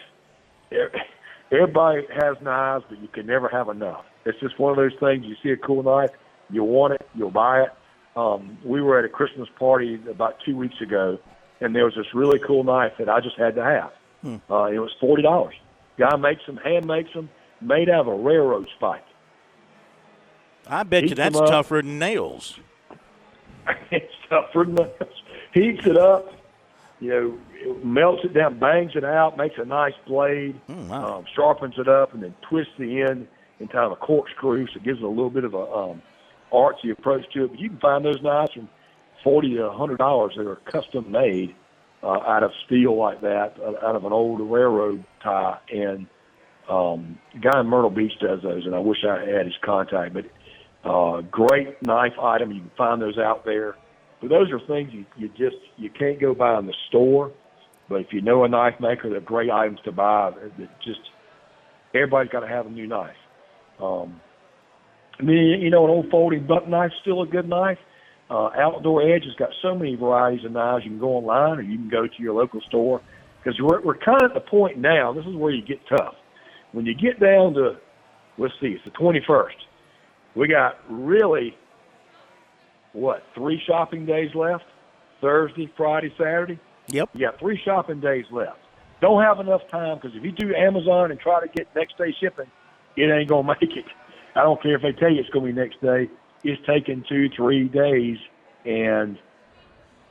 Everybody 1.51 2.05
has 2.13 2.37
knives, 2.41 2.85
but 2.89 3.01
you 3.01 3.07
can 3.07 3.25
never 3.25 3.47
have 3.49 3.69
enough. 3.69 4.05
It's 4.25 4.39
just 4.39 4.59
one 4.59 4.71
of 4.71 4.77
those 4.77 4.97
things. 4.99 5.25
You 5.25 5.35
see 5.41 5.49
a 5.49 5.57
cool 5.57 5.81
knife, 5.83 6.11
you 6.49 6.63
want 6.63 6.93
it, 6.93 7.07
you'll 7.15 7.31
buy 7.31 7.63
it. 7.63 7.69
Um, 8.15 8.57
we 8.63 8.81
were 8.81 8.99
at 8.99 9.05
a 9.05 9.09
Christmas 9.09 9.47
party 9.57 9.99
about 10.09 10.37
two 10.45 10.55
weeks 10.55 10.79
ago, 10.81 11.17
and 11.61 11.75
there 11.75 11.85
was 11.85 11.95
this 11.95 12.07
really 12.13 12.39
cool 12.39 12.63
knife 12.63 12.93
that 12.99 13.09
I 13.09 13.19
just 13.19 13.37
had 13.37 13.55
to 13.55 13.63
have. 13.63 13.91
Hmm. 14.21 14.51
Uh, 14.51 14.65
it 14.65 14.79
was 14.79 14.91
forty 14.99 15.23
dollars. 15.23 15.55
Guy 15.97 16.15
makes 16.17 16.45
them, 16.45 16.57
hand 16.57 16.85
makes 16.85 17.13
them, 17.13 17.29
made 17.61 17.89
out 17.89 18.01
of 18.01 18.07
a 18.07 18.15
railroad 18.15 18.67
spike. 18.75 19.03
I 20.67 20.83
bet 20.83 21.09
you 21.09 21.15
that's 21.15 21.37
tougher 21.37 21.81
than 21.81 21.99
nails. 21.99 22.59
it's 23.91 24.13
tougher 24.29 24.65
than 24.65 24.75
nails. 24.75 25.23
Heats 25.53 25.85
it 25.85 25.97
up, 25.97 26.31
you 26.99 27.09
know, 27.09 27.37
it 27.53 27.85
melts 27.85 28.23
it 28.25 28.33
down, 28.33 28.59
bangs 28.59 28.91
it 28.95 29.05
out, 29.05 29.37
makes 29.37 29.55
a 29.57 29.65
nice 29.65 29.93
blade, 30.05 30.59
mm, 30.67 30.87
wow. 30.87 31.17
um, 31.17 31.25
sharpens 31.35 31.75
it 31.77 31.87
up, 31.87 32.13
and 32.13 32.23
then 32.23 32.35
twists 32.49 32.73
the 32.77 33.01
end 33.01 33.27
into 33.59 33.73
kind 33.73 33.85
of 33.85 33.91
a 33.93 33.95
corkscrew, 33.95 34.67
so 34.67 34.73
it 34.75 34.83
gives 34.83 34.99
it 34.99 35.05
a 35.05 35.07
little 35.07 35.29
bit 35.29 35.43
of 35.43 35.53
a 35.53 35.57
um, 35.57 36.01
artsy 36.51 36.91
approach 36.91 37.25
to 37.33 37.45
it. 37.45 37.51
But 37.51 37.59
you 37.59 37.69
can 37.69 37.79
find 37.79 38.03
those 38.03 38.21
knives 38.21 38.51
from 38.53 38.69
forty 39.23 39.55
to 39.55 39.65
a 39.65 39.77
hundred 39.77 39.97
dollars 39.97 40.33
that 40.37 40.47
are 40.47 40.57
custom 40.57 41.11
made 41.11 41.55
uh, 42.03 42.07
out 42.07 42.43
of 42.43 42.51
steel 42.65 42.97
like 42.97 43.21
that, 43.21 43.55
uh, 43.59 43.85
out 43.85 43.95
of 43.95 44.05
an 44.05 44.13
old 44.13 44.39
railroad 44.41 45.03
tie. 45.23 45.57
And 45.71 46.07
um, 46.69 47.19
the 47.33 47.39
guy 47.39 47.59
in 47.59 47.67
Myrtle 47.67 47.89
Beach 47.89 48.13
does 48.19 48.41
those, 48.43 48.65
and 48.65 48.75
I 48.75 48.79
wish 48.79 48.99
I 49.07 49.19
had 49.19 49.45
his 49.45 49.55
contact. 49.61 50.13
But 50.13 50.25
uh, 50.89 51.21
great 51.21 51.81
knife 51.85 52.17
item. 52.21 52.51
You 52.51 52.61
can 52.61 52.71
find 52.77 53.01
those 53.01 53.17
out 53.17 53.45
there. 53.45 53.75
But 54.21 54.29
those 54.29 54.51
are 54.51 54.59
things 54.67 54.91
you, 54.93 55.05
you 55.17 55.29
just 55.29 55.57
you 55.77 55.89
can't 55.89 56.19
go 56.19 56.33
buy 56.33 56.57
in 56.59 56.65
the 56.65 56.73
store. 56.89 57.31
But 57.87 58.01
if 58.01 58.07
you 58.11 58.21
know 58.21 58.43
a 58.43 58.49
knife 58.49 58.75
maker, 58.79 59.09
they're 59.09 59.21
great 59.21 59.49
items 59.49 59.79
to 59.85 59.91
buy. 59.91 60.31
That 60.57 60.81
just 60.83 60.99
everybody's 61.93 62.31
got 62.31 62.41
to 62.41 62.47
have 62.47 62.67
a 62.67 62.69
new 62.69 62.87
knife. 62.87 63.15
Um, 63.81 64.19
I 65.19 65.23
mean, 65.23 65.61
you 65.61 65.69
know, 65.69 65.85
an 65.85 65.89
old 65.89 66.09
folding 66.11 66.45
buck 66.45 66.67
knife's 66.67 66.95
still 67.01 67.21
a 67.23 67.27
good 67.27 67.47
knife. 67.47 67.77
Uh, 68.29 68.49
Outdoor 68.57 69.01
Edge 69.01 69.23
has 69.23 69.33
got 69.35 69.49
so 69.61 69.73
many 69.73 69.95
varieties 69.95 70.45
of 70.45 70.51
knives. 70.51 70.85
You 70.85 70.91
can 70.91 70.99
go 70.99 71.15
online 71.15 71.57
or 71.57 71.61
you 71.61 71.77
can 71.77 71.89
go 71.89 72.05
to 72.05 72.23
your 72.23 72.33
local 72.33 72.61
store 72.67 73.01
because 73.43 73.59
we're 73.59 73.81
we're 73.81 73.97
kind 73.97 74.21
of 74.21 74.31
at 74.31 74.33
the 74.35 74.49
point 74.49 74.77
now. 74.77 75.13
This 75.13 75.25
is 75.25 75.35
where 75.35 75.51
you 75.51 75.65
get 75.65 75.79
tough. 75.89 76.13
When 76.71 76.85
you 76.85 76.93
get 76.93 77.19
down 77.19 77.53
to, 77.55 77.77
let's 78.37 78.53
see, 78.61 78.77
it's 78.77 78.85
the 78.85 78.91
21st 78.91 79.55
we 80.35 80.47
got 80.47 80.77
really 80.89 81.55
what 82.99 83.23
three 83.33 83.61
shopping 83.65 84.05
days 84.05 84.33
left? 84.35 84.65
Thursday 85.21 85.71
friday 85.75 86.13
saturday? 86.17 86.59
Yep. 86.87 87.09
You 87.13 87.27
got 87.27 87.39
three 87.39 87.59
shopping 87.63 87.99
days 87.99 88.25
left. 88.31 88.59
Don't 89.01 89.21
have 89.23 89.39
enough 89.39 89.61
time 89.71 89.97
because 89.97 90.15
if 90.15 90.23
you 90.23 90.31
do 90.31 90.53
amazon 90.55 91.11
and 91.11 91.19
try 91.19 91.39
to 91.39 91.47
get 91.47 91.67
next 91.75 91.97
day 91.97 92.13
shipping 92.19 92.49
it 92.95 93.03
ain't 93.03 93.29
gonna 93.29 93.47
make 93.61 93.71
it. 93.75 93.85
I 94.35 94.43
don't 94.43 94.61
care 94.61 94.75
if 94.75 94.81
they 94.81 94.91
tell 94.91 95.11
you 95.11 95.19
it's 95.19 95.29
gonna 95.29 95.47
be 95.47 95.53
next 95.53 95.81
day. 95.81 96.09
It's 96.43 96.61
taking 96.67 97.03
two 97.07 97.29
three 97.35 97.67
days 97.67 98.17
and 98.65 99.17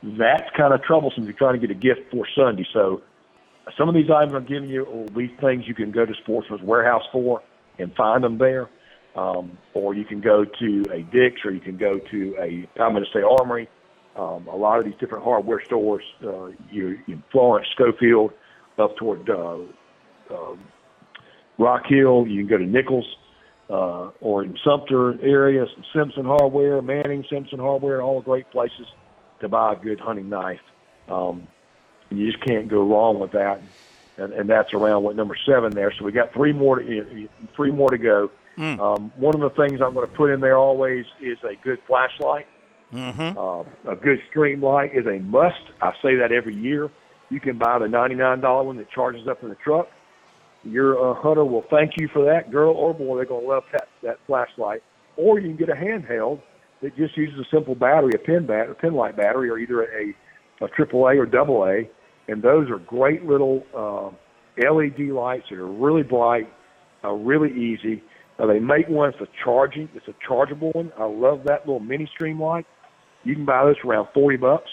that's 0.02 0.48
kind 0.56 0.72
of 0.72 0.82
troublesome 0.82 1.24
if 1.24 1.28
you're 1.28 1.38
trying 1.38 1.60
to 1.60 1.66
get 1.66 1.70
a 1.74 1.78
gift 1.78 2.10
for 2.10 2.26
sunday. 2.36 2.66
So 2.72 3.02
some 3.76 3.88
of 3.88 3.94
these 3.94 4.10
items 4.10 4.34
i'm 4.34 4.46
giving 4.46 4.68
you 4.68 4.84
will 4.84 5.06
be 5.14 5.28
things 5.40 5.64
you 5.66 5.74
can 5.74 5.90
go 5.90 6.06
to 6.06 6.14
sportsman's 6.22 6.62
warehouse 6.62 7.02
for 7.12 7.42
and 7.78 7.94
find 7.94 8.24
them 8.24 8.38
there 8.38 8.68
um, 9.18 9.58
or 9.74 9.94
you 9.94 10.04
can 10.04 10.20
go 10.20 10.44
to 10.44 10.84
a 10.92 11.02
Dick's, 11.02 11.44
or 11.44 11.50
you 11.50 11.60
can 11.60 11.76
go 11.76 11.98
to 11.98 12.36
a 12.38 12.68
I'm 12.80 12.92
going 12.92 13.04
to 13.04 13.10
say 13.12 13.22
Armory. 13.22 13.68
Um, 14.16 14.48
a 14.48 14.56
lot 14.56 14.78
of 14.78 14.84
these 14.84 14.96
different 14.98 15.24
hardware 15.24 15.62
stores, 15.64 16.02
uh, 16.24 16.46
you, 16.70 16.98
you 17.06 17.22
Florence, 17.30 17.68
Schofield, 17.74 18.32
up 18.76 18.96
toward 18.96 19.28
uh, 19.30 19.58
uh, 20.30 20.56
Rock 21.56 21.82
Hill. 21.86 22.26
You 22.26 22.40
can 22.44 22.48
go 22.48 22.58
to 22.58 22.66
Nichols, 22.66 23.06
uh, 23.70 24.10
or 24.20 24.42
in 24.42 24.56
Sumter 24.64 25.20
area, 25.22 25.66
Simpson 25.94 26.24
Hardware, 26.24 26.82
Manning, 26.82 27.24
Simpson 27.30 27.60
Hardware, 27.60 28.02
all 28.02 28.20
great 28.20 28.50
places 28.50 28.86
to 29.40 29.48
buy 29.48 29.74
a 29.74 29.76
good 29.76 30.00
hunting 30.00 30.28
knife. 30.28 30.60
Um, 31.08 31.46
you 32.10 32.30
just 32.30 32.44
can't 32.44 32.68
go 32.68 32.82
wrong 32.82 33.20
with 33.20 33.32
that. 33.32 33.62
And, 34.16 34.32
and 34.32 34.50
that's 34.50 34.74
around 34.74 35.04
what 35.04 35.14
number 35.14 35.36
seven 35.46 35.72
there. 35.72 35.92
So 35.96 36.04
we 36.04 36.10
got 36.10 36.32
three 36.32 36.52
more 36.52 36.80
to, 36.80 37.28
three 37.54 37.70
more 37.70 37.90
to 37.90 37.98
go. 37.98 38.30
Mm. 38.58 38.80
Um, 38.80 39.12
one 39.16 39.34
of 39.34 39.40
the 39.40 39.50
things 39.50 39.80
I'm 39.80 39.94
going 39.94 40.08
to 40.08 40.14
put 40.14 40.30
in 40.30 40.40
there 40.40 40.58
always 40.58 41.06
is 41.20 41.38
a 41.44 41.54
good 41.62 41.78
flashlight. 41.86 42.46
Mm-hmm. 42.92 43.38
Uh, 43.38 43.92
a 43.92 43.96
good 43.96 44.18
Streamlight 44.34 44.98
is 44.98 45.06
a 45.06 45.20
must. 45.20 45.60
I 45.80 45.92
say 46.02 46.16
that 46.16 46.32
every 46.32 46.54
year. 46.54 46.90
You 47.30 47.40
can 47.40 47.58
buy 47.58 47.78
the 47.78 47.86
$99 47.86 48.64
one 48.64 48.78
that 48.78 48.90
charges 48.90 49.28
up 49.28 49.42
in 49.42 49.50
the 49.50 49.54
truck. 49.56 49.88
Your 50.64 51.10
uh, 51.10 51.14
hunter 51.14 51.44
will 51.44 51.64
thank 51.70 51.92
you 51.98 52.08
for 52.08 52.24
that, 52.24 52.50
girl 52.50 52.72
or 52.72 52.94
boy. 52.94 53.16
They're 53.16 53.26
going 53.26 53.44
to 53.44 53.48
love 53.48 53.64
that 53.72 53.88
that 54.02 54.18
flashlight. 54.26 54.82
Or 55.16 55.38
you 55.38 55.48
can 55.48 55.56
get 55.56 55.68
a 55.68 55.78
handheld 55.78 56.40
that 56.82 56.96
just 56.96 57.16
uses 57.16 57.38
a 57.38 57.44
simple 57.54 57.74
battery, 57.74 58.12
a 58.14 58.18
pin 58.18 58.46
bat, 58.46 58.70
a 58.70 58.74
pin 58.74 58.94
light 58.94 59.16
battery, 59.16 59.50
or 59.50 59.58
either 59.58 59.82
a 59.82 60.14
a 60.64 60.68
triple 60.68 61.06
A 61.06 61.16
or 61.16 61.26
double 61.26 61.64
A, 61.64 61.88
and 62.26 62.42
those 62.42 62.68
are 62.70 62.78
great 62.78 63.24
little 63.24 63.64
uh, 63.76 64.10
LED 64.58 65.10
lights 65.10 65.46
that 65.50 65.58
are 65.58 65.66
really 65.66 66.02
bright, 66.02 66.52
uh, 67.04 67.12
really 67.12 67.50
easy. 67.52 68.02
Now 68.38 68.46
they 68.46 68.60
make 68.60 68.88
one 68.88 69.10
that's 69.10 69.22
a 69.22 69.32
charging, 69.44 69.88
it's 69.94 70.08
a 70.08 70.14
chargeable 70.26 70.70
one. 70.72 70.92
I 70.98 71.04
love 71.04 71.42
that 71.46 71.66
little 71.66 71.80
mini 71.80 72.08
Streamlight. 72.18 72.64
You 73.24 73.34
can 73.34 73.44
buy 73.44 73.66
this 73.66 73.76
around 73.84 74.08
forty 74.14 74.36
bucks. 74.36 74.70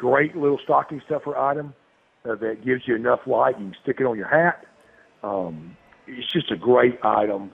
great 0.00 0.34
little 0.34 0.58
stocking 0.64 1.02
stuffer 1.04 1.36
item 1.36 1.74
uh, 2.24 2.34
that 2.36 2.64
gives 2.64 2.82
you 2.86 2.96
enough 2.96 3.20
light. 3.26 3.58
You 3.58 3.66
can 3.66 3.76
stick 3.82 3.96
it 4.00 4.06
on 4.06 4.16
your 4.16 4.28
hat. 4.28 4.64
Um, 5.22 5.76
it's 6.06 6.32
just 6.32 6.50
a 6.50 6.56
great 6.56 6.98
item 7.04 7.50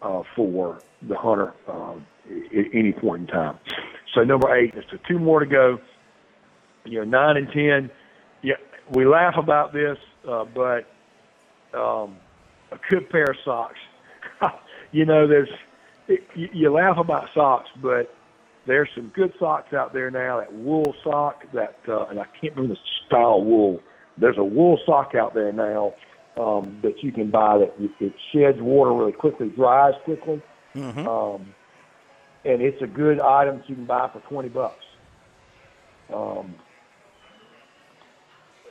uh, 0.00 0.22
for 0.36 0.78
the 1.02 1.16
hunter 1.16 1.52
uh, 1.66 1.94
at 1.96 2.66
any 2.72 2.92
point 2.92 3.22
in 3.22 3.26
time. 3.26 3.58
So 4.14 4.22
number 4.22 4.54
eight, 4.54 4.74
there's 4.74 4.86
two 5.08 5.18
more 5.18 5.40
to 5.40 5.46
go. 5.46 5.78
You 6.84 7.00
know, 7.00 7.04
nine 7.04 7.36
and 7.36 7.48
ten. 7.52 7.90
Yeah, 8.42 8.54
we 8.94 9.04
laugh 9.04 9.34
about 9.36 9.72
this, 9.72 9.98
uh, 10.28 10.44
but 10.54 10.86
um, 11.76 12.16
a 12.70 12.78
good 12.88 13.10
pair 13.10 13.24
of 13.24 13.36
socks. 13.44 13.78
you 14.92 15.04
know, 15.04 15.26
there's 15.26 15.48
it, 16.08 16.20
you, 16.34 16.48
you 16.52 16.72
laugh 16.72 16.96
about 16.98 17.28
socks, 17.34 17.68
but 17.82 18.14
there's 18.66 18.88
some 18.94 19.12
good 19.14 19.32
socks 19.38 19.72
out 19.72 19.92
there 19.92 20.10
now. 20.10 20.40
That 20.40 20.52
wool 20.52 20.94
sock, 21.04 21.42
that 21.54 21.76
uh, 21.88 22.06
and 22.06 22.18
I 22.20 22.24
can't 22.40 22.54
remember 22.54 22.74
the 22.74 22.80
style 23.06 23.42
wool. 23.42 23.80
There's 24.16 24.38
a 24.38 24.44
wool 24.44 24.78
sock 24.84 25.14
out 25.14 25.34
there 25.34 25.52
now 25.52 25.94
um, 26.36 26.78
that 26.82 27.02
you 27.02 27.12
can 27.12 27.30
buy 27.30 27.58
that 27.58 27.74
it 28.00 28.12
sheds 28.32 28.58
water 28.60 28.92
really 28.92 29.12
quickly, 29.12 29.48
dries 29.48 29.94
quickly, 30.04 30.42
mm-hmm. 30.74 31.06
um, 31.06 31.54
and 32.44 32.60
it's 32.62 32.82
a 32.82 32.86
good 32.86 33.20
item 33.20 33.58
that 33.58 33.68
you 33.68 33.74
can 33.74 33.86
buy 33.86 34.10
for 34.12 34.20
twenty 34.28 34.48
bucks. 34.48 34.84
Um, 36.12 36.54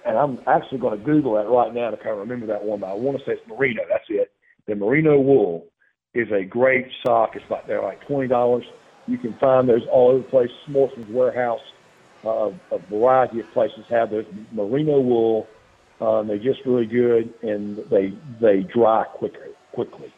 and 0.06 0.18
I'm 0.18 0.40
actually 0.48 0.80
going 0.80 0.98
to 0.98 1.06
Google 1.06 1.36
that 1.36 1.50
right 1.50 1.74
now 1.74 1.90
to 1.90 1.98
kind 1.98 2.12
of 2.12 2.20
remember 2.20 2.48
that 2.48 2.64
one. 2.64 2.80
But 2.80 2.88
I 2.88 2.94
want 2.94 3.20
to 3.20 3.26
say 3.26 3.34
it's 3.34 3.48
merino. 3.48 3.84
That's 3.90 4.06
it. 4.10 4.32
The 4.68 4.76
merino 4.76 5.20
wool 5.20 5.66
is 6.14 6.32
a 6.32 6.44
great 6.44 6.88
sock. 7.06 7.36
It's 7.36 7.50
like 7.50 7.68
they're 7.68 7.82
like 7.82 8.06
twenty 8.06 8.28
dollars. 8.28 8.66
You 9.08 9.18
can 9.18 9.34
find 9.36 9.68
those 9.70 9.86
all 9.92 10.10
over 10.10 10.20
the 10.20 10.24
place. 10.26 10.52
Morrison's 10.68 11.10
Warehouse, 11.10 11.62
uh, 12.26 12.52
a 12.72 12.80
variety 12.90 13.40
of 13.40 13.52
places 13.54 13.86
have 13.90 14.10
those 14.10 14.26
merino 14.52 15.00
wool. 15.00 15.48
Um, 16.02 16.28
they're 16.28 16.38
just 16.38 16.66
really 16.66 16.86
good, 16.86 17.34
and 17.42 17.78
they 17.90 18.14
they 18.42 18.62
dry 18.64 19.06
quicker 19.06 19.48
quickly. 19.72 20.14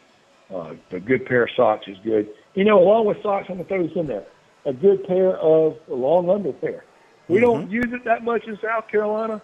Uh, 0.52 0.74
a 0.90 1.00
good 1.00 1.26
pair 1.26 1.44
of 1.44 1.50
socks 1.56 1.86
is 1.86 1.96
good. 2.02 2.28
You 2.54 2.64
know, 2.64 2.80
along 2.80 3.06
with 3.06 3.22
socks, 3.22 3.46
I'm 3.48 3.56
gonna 3.56 3.68
throw 3.68 3.86
this 3.86 3.96
in 3.96 4.06
there. 4.08 4.24
A 4.66 4.72
good 4.72 5.06
pair 5.06 5.36
of 5.38 5.76
long 5.88 6.28
underwear. 6.28 6.84
We 7.28 7.36
mm-hmm. 7.36 7.44
don't 7.44 7.70
use 7.70 7.92
it 7.92 8.04
that 8.04 8.24
much 8.24 8.44
in 8.46 8.58
South 8.60 8.88
Carolina, 8.88 9.40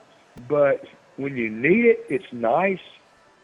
but 0.49 0.85
when 1.17 1.37
you 1.37 1.49
need 1.49 1.85
it, 1.85 2.05
it's 2.09 2.33
nice. 2.33 2.81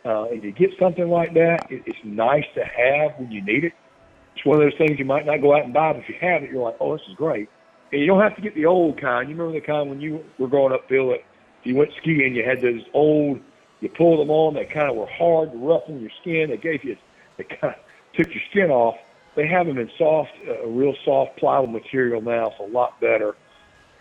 Uh, 0.05 0.25
and 0.25 0.43
you 0.43 0.51
get 0.51 0.71
something 0.81 1.09
like 1.09 1.33
that, 1.35 1.67
it, 1.71 1.83
it's 1.87 1.99
nice 2.05 2.45
to 2.55 2.65
have 2.65 3.19
when 3.19 3.31
you 3.31 3.41
need 3.41 3.65
it. 3.65 3.73
It's 4.35 4.45
one 4.45 4.61
of 4.61 4.69
those 4.69 4.79
things 4.79 4.99
you 4.99 5.05
might 5.05 5.27
not 5.27 5.41
go 5.41 5.55
out 5.55 5.65
and 5.65 5.73
buy, 5.73 5.93
but 5.93 6.01
if 6.01 6.09
you 6.09 6.17
have 6.21 6.43
it, 6.43 6.51
you're 6.51 6.63
like, 6.63 6.77
oh, 6.81 6.97
this 6.97 7.07
is 7.09 7.15
great. 7.15 7.49
And 7.93 8.01
you 8.01 8.07
don't 8.07 8.21
have 8.21 8.35
to 8.37 8.43
get 8.43 8.55
the 8.55 8.67
old 8.67 9.01
kind. 9.01 9.29
You 9.29 9.37
remember 9.37 9.61
the 9.61 9.67
kind 9.67 9.91
when 9.91 10.01
you 10.01 10.25
were 10.39 10.49
growing 10.49 10.73
up, 10.73 10.89
Phil, 10.89 11.11
that 11.11 11.23
you 11.63 11.77
went 11.77 11.91
skiing, 12.01 12.35
you 12.35 12.45
had 12.45 12.61
those 12.61 12.81
old, 12.95 13.39
you 13.81 13.89
pulled 13.91 14.21
them 14.21 14.31
on, 14.31 14.55
they 14.55 14.65
kind 14.65 14.89
of 14.89 14.97
were 14.97 15.07
hard, 15.07 15.51
rough 15.55 15.83
on 15.89 16.01
your 16.01 16.11
skin. 16.21 16.51
They 16.51 16.57
gave 16.57 16.83
you, 16.83 16.97
they 17.37 17.45
kind 17.45 17.75
of 17.75 17.81
took 18.15 18.35
your 18.35 18.43
skin 18.51 18.71
off. 18.71 18.97
They 19.37 19.47
have 19.47 19.67
them 19.67 19.79
in 19.79 19.91
soft, 19.97 20.33
uh, 20.49 20.67
real 20.67 20.95
soft 21.05 21.39
pliable 21.39 21.69
material 21.69 22.21
now. 22.21 22.49
It's 22.49 22.61
a 22.61 22.65
lot 22.65 23.01
better. 23.01 23.37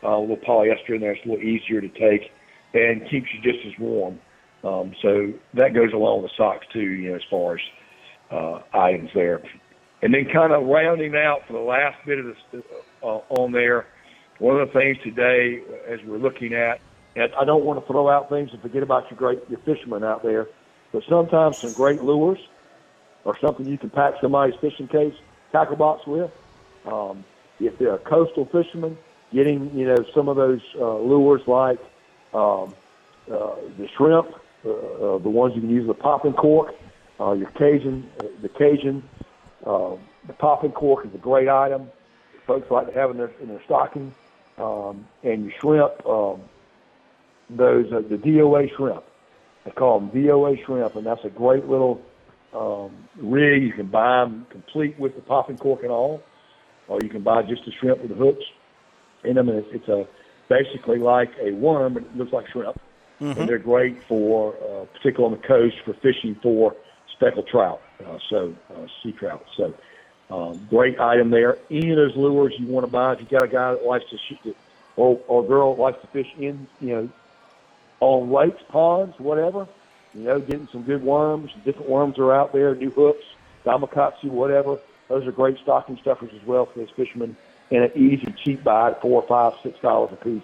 Uh, 0.03 0.17
a 0.17 0.19
little 0.19 0.37
polyester 0.37 0.95
in 0.95 1.01
there. 1.01 1.11
It's 1.11 1.25
a 1.25 1.29
little 1.29 1.43
easier 1.43 1.79
to 1.79 1.89
take 1.89 2.31
and 2.73 3.01
keeps 3.09 3.27
you 3.33 3.41
just 3.43 3.65
as 3.67 3.73
warm. 3.79 4.19
Um, 4.63 4.93
so 5.01 5.33
that 5.55 5.73
goes 5.73 5.91
along 5.93 6.23
with 6.23 6.31
socks 6.37 6.65
too, 6.71 6.79
you 6.79 7.09
know, 7.09 7.15
as 7.15 7.23
far 7.29 7.55
as 7.55 7.61
uh, 8.29 8.61
items 8.73 9.09
there. 9.13 9.41
And 10.01 10.13
then 10.13 10.25
kind 10.31 10.51
of 10.51 10.65
rounding 10.65 11.15
out 11.15 11.41
for 11.47 11.53
the 11.53 11.59
last 11.59 11.97
bit 12.05 12.19
of 12.19 12.25
this 12.25 12.63
uh, 13.03 13.19
on 13.29 13.51
there, 13.51 13.87
one 14.39 14.59
of 14.59 14.67
the 14.67 14.73
things 14.73 14.97
today 15.03 15.61
as 15.87 15.99
we're 16.05 16.17
looking 16.17 16.53
at, 16.53 16.79
and 17.15 17.31
I 17.39 17.45
don't 17.45 17.65
want 17.65 17.79
to 17.79 17.85
throw 17.91 18.09
out 18.09 18.29
things 18.29 18.49
and 18.51 18.61
forget 18.61 18.83
about 18.83 19.09
your 19.11 19.17
great 19.17 19.39
your 19.49 19.59
fishermen 19.59 20.03
out 20.03 20.23
there, 20.23 20.47
but 20.91 21.03
sometimes 21.09 21.57
some 21.57 21.73
great 21.73 22.01
lures 22.01 22.39
or 23.25 23.37
something 23.39 23.67
you 23.67 23.77
can 23.77 23.89
pack 23.89 24.15
somebody's 24.21 24.59
fishing 24.59 24.87
case 24.87 25.13
tackle 25.51 25.75
box 25.75 26.05
with. 26.07 26.31
Um, 26.85 27.23
if 27.59 27.77
they're 27.77 27.95
a 27.95 27.99
coastal 27.99 28.45
fisherman, 28.45 28.97
getting 29.33 29.77
you 29.77 29.85
know 29.85 30.03
some 30.15 30.29
of 30.29 30.35
those 30.35 30.61
uh, 30.79 30.97
lures 30.97 31.41
like 31.47 31.79
um, 32.33 32.73
uh, 33.31 33.55
the 33.77 33.87
shrimp, 33.97 34.33
uh, 34.65 34.69
uh, 34.69 35.17
the 35.19 35.29
ones 35.29 35.53
you 35.55 35.61
can 35.61 35.69
use 35.69 35.87
the 35.87 35.93
popping 35.93 36.33
cork, 36.33 36.73
uh, 37.19 37.33
your 37.33 37.49
Cajun, 37.51 38.09
the 38.41 38.49
Cajun, 38.49 39.03
uh, 39.65 39.95
the 40.27 40.33
popping 40.33 40.71
cork 40.71 41.05
is 41.05 41.13
a 41.15 41.17
great 41.17 41.47
item. 41.47 41.89
Folks 42.45 42.69
like 42.69 42.87
to 42.87 42.93
have 42.93 43.11
in 43.11 43.17
their 43.17 43.31
in 43.41 43.47
their 43.47 43.61
stocking, 43.65 44.13
um, 44.57 45.07
and 45.23 45.45
your 45.45 45.53
shrimp, 45.61 46.05
um, 46.05 46.41
those 47.49 47.91
uh, 47.91 48.01
the 48.07 48.17
DOA 48.17 48.75
shrimp. 48.75 49.03
They 49.65 49.71
call 49.71 49.99
them 49.99 50.09
DOA 50.09 50.63
shrimp, 50.65 50.95
and 50.95 51.05
that's 51.05 51.23
a 51.23 51.29
great 51.29 51.67
little 51.67 52.01
um, 52.53 53.07
rig. 53.17 53.63
You 53.63 53.73
can 53.73 53.87
buy 53.87 54.21
them 54.21 54.47
complete 54.49 54.99
with 54.99 55.15
the 55.15 55.21
popping 55.21 55.57
cork 55.57 55.83
and 55.83 55.91
all, 55.91 56.23
or 56.87 56.99
you 57.01 57.09
can 57.09 57.21
buy 57.21 57.43
just 57.43 57.65
the 57.65 57.71
shrimp 57.79 58.01
with 58.01 58.09
the 58.09 58.15
hooks 58.15 58.43
in 59.23 59.35
them. 59.35 59.49
And 59.49 59.59
it's, 59.59 59.67
it's 59.71 59.87
a 59.87 60.07
basically 60.49 60.97
like 60.97 61.29
a 61.39 61.51
worm, 61.51 61.93
but 61.93 62.03
it 62.03 62.15
looks 62.15 62.33
like 62.33 62.47
shrimp. 62.51 62.79
Mm-hmm. 63.21 63.39
And 63.39 63.49
they're 63.49 63.59
great 63.59 64.01
for, 64.03 64.55
uh, 64.55 64.85
particularly 64.97 65.35
on 65.35 65.41
the 65.41 65.47
coast, 65.47 65.75
for 65.85 65.93
fishing 65.93 66.35
for 66.41 66.75
speckled 67.13 67.47
trout, 67.47 67.79
uh, 68.03 68.17
so 68.29 68.55
uh, 68.73 68.87
sea 69.03 69.11
trout. 69.11 69.45
So 69.55 69.75
um, 70.31 70.65
great 70.71 70.99
item 70.99 71.29
there. 71.29 71.59
Any 71.69 71.91
of 71.91 71.97
those 71.97 72.15
lures 72.15 72.53
you 72.57 72.65
want 72.65 72.85
to 72.85 72.91
buy, 72.91 73.13
if 73.13 73.19
you 73.19 73.27
got 73.27 73.43
a 73.43 73.47
guy 73.47 73.73
that 73.73 73.85
likes 73.85 74.05
to 74.09 74.17
shoot 74.27 74.39
it, 74.45 74.57
or 74.95 75.21
or 75.27 75.43
a 75.43 75.47
girl 75.47 75.75
that 75.75 75.81
likes 75.81 76.01
to 76.01 76.07
fish 76.07 76.33
in, 76.39 76.67
you 76.79 76.95
know, 76.95 77.09
on 77.99 78.31
lakes, 78.31 78.63
ponds, 78.69 79.19
whatever, 79.19 79.67
you 80.15 80.23
know, 80.23 80.39
getting 80.39 80.67
some 80.71 80.81
good 80.81 81.03
worms. 81.03 81.51
Different 81.63 81.89
worms 81.89 82.17
are 82.17 82.33
out 82.33 82.53
there, 82.53 82.73
new 82.73 82.89
hooks, 82.89 83.23
gamakatsu, 83.65 84.25
whatever. 84.25 84.79
Those 85.09 85.27
are 85.27 85.31
great 85.31 85.59
stocking 85.59 85.97
stuffers 86.01 86.31
as 86.33 86.43
well 86.47 86.65
for 86.65 86.79
those 86.79 86.89
fishermen, 86.95 87.37
and 87.69 87.83
an 87.83 87.91
easy, 87.95 88.33
cheap 88.43 88.63
buy 88.63 88.91
at 88.91 89.01
four, 89.01 89.21
five, 89.27 89.53
six 89.61 89.77
dollars 89.79 90.11
a 90.11 90.15
piece 90.15 90.43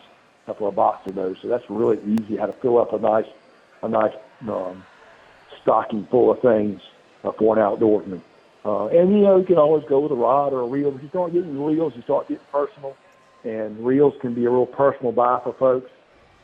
for 0.53 0.69
a 0.69 0.71
box 0.71 1.07
of 1.07 1.15
those. 1.15 1.38
So 1.41 1.47
that's 1.47 1.69
really 1.69 1.99
easy 2.05 2.38
how 2.38 2.45
to 2.45 2.53
fill 2.53 2.77
up 2.79 2.93
a 2.93 2.99
nice, 2.99 3.27
a 3.83 3.89
nice 3.89 4.13
um, 4.47 4.83
stocking 5.62 6.07
full 6.10 6.31
of 6.31 6.41
things 6.41 6.81
uh, 7.23 7.31
for 7.33 7.57
an 7.57 7.63
outdoorsman. 7.63 8.21
Uh, 8.65 8.88
and 8.88 9.12
you 9.12 9.19
know, 9.19 9.38
you 9.38 9.45
can 9.45 9.57
always 9.57 9.83
go 9.88 9.99
with 9.99 10.12
a 10.12 10.15
rod 10.15 10.53
or 10.53 10.62
a 10.62 10.67
reel. 10.67 10.93
If 10.95 11.01
you 11.01 11.10
start 11.10 11.33
getting 11.33 11.63
reels, 11.63 11.93
you 11.95 12.01
start 12.01 12.27
getting 12.27 12.43
personal, 12.51 12.95
and 13.43 13.86
reels 13.86 14.13
can 14.21 14.33
be 14.33 14.45
a 14.45 14.49
real 14.49 14.65
personal 14.65 15.12
buy 15.12 15.39
for 15.43 15.53
folks. 15.53 15.91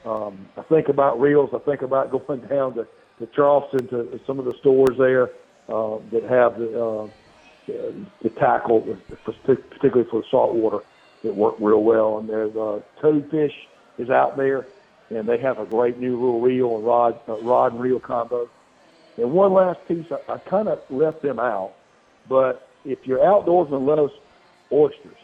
Um, 0.05 0.47
I 0.57 0.61
think 0.63 0.89
about 0.89 1.19
reels. 1.19 1.49
I 1.53 1.59
think 1.59 1.81
about 1.81 2.11
going 2.27 2.41
down 2.41 2.75
to, 2.75 2.87
to 3.19 3.25
Charleston 3.27 3.87
to 3.89 4.19
some 4.25 4.39
of 4.39 4.45
the 4.45 4.53
stores 4.59 4.97
there 4.97 5.31
uh, 5.69 5.97
that 6.11 6.23
have 6.23 6.59
the, 6.59 6.81
uh, 6.81 7.07
the 8.21 8.29
tackle, 8.29 8.97
particularly 9.25 10.09
for 10.09 10.21
the 10.21 10.27
saltwater, 10.29 10.79
that 11.23 11.35
work 11.35 11.55
real 11.59 11.83
well. 11.83 12.19
And 12.19 12.29
there's 12.29 12.55
uh, 12.55 12.81
toadfish 13.01 13.53
is 13.97 14.10
out 14.10 14.38
there, 14.38 14.65
and 15.10 15.27
they 15.27 15.38
have 15.38 15.60
a 15.60 15.65
great 15.65 15.99
new 15.99 16.15
little 16.15 16.41
reel 16.41 16.75
and 16.77 16.86
rod 16.86 17.19
uh, 17.27 17.39
rod 17.41 17.73
and 17.73 17.82
reel 17.82 17.99
combo. 17.99 18.49
And 19.17 19.32
one 19.32 19.53
last 19.53 19.79
piece, 19.88 20.06
I, 20.12 20.34
I 20.34 20.38
kind 20.39 20.67
of 20.67 20.79
left 20.89 21.21
them 21.21 21.39
out, 21.39 21.73
but 22.27 22.67
if 22.86 23.06
you're 23.06 23.19
outdoorsman 23.19 23.86
loves 23.86 24.13
oysters, 24.71 25.17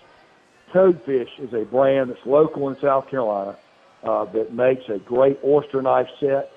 Toadfish 0.74 1.40
is 1.40 1.54
a 1.54 1.66
brand 1.66 2.12
that's 2.12 2.26
local 2.26 2.70
in 2.70 2.80
South 2.80 3.10
Carolina 3.10 3.58
uh, 4.04 4.26
that 4.26 4.54
makes 4.54 4.88
a 4.90 5.00
great 5.00 5.40
oyster 5.44 5.82
knife 5.82 6.08
set, 6.20 6.52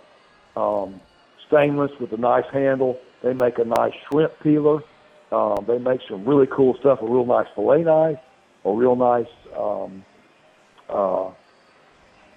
um, 0.56 1.00
stainless 1.46 1.90
with 1.98 2.12
a 2.12 2.16
nice 2.16 2.44
handle. 2.52 2.98
They 3.22 3.32
make 3.32 3.58
a 3.58 3.64
nice 3.64 3.92
shrimp 4.08 4.32
peeler. 4.42 4.82
Um, 5.30 5.64
they 5.66 5.78
make 5.78 6.00
some 6.08 6.26
really 6.26 6.46
cool 6.46 6.76
stuff, 6.78 7.00
a 7.00 7.06
real 7.06 7.24
nice 7.24 7.46
fillet 7.54 7.84
knife, 7.84 8.18
a 8.66 8.72
real 8.72 8.96
nice 8.96 9.32
um, 9.56 10.04
uh, 10.90 11.30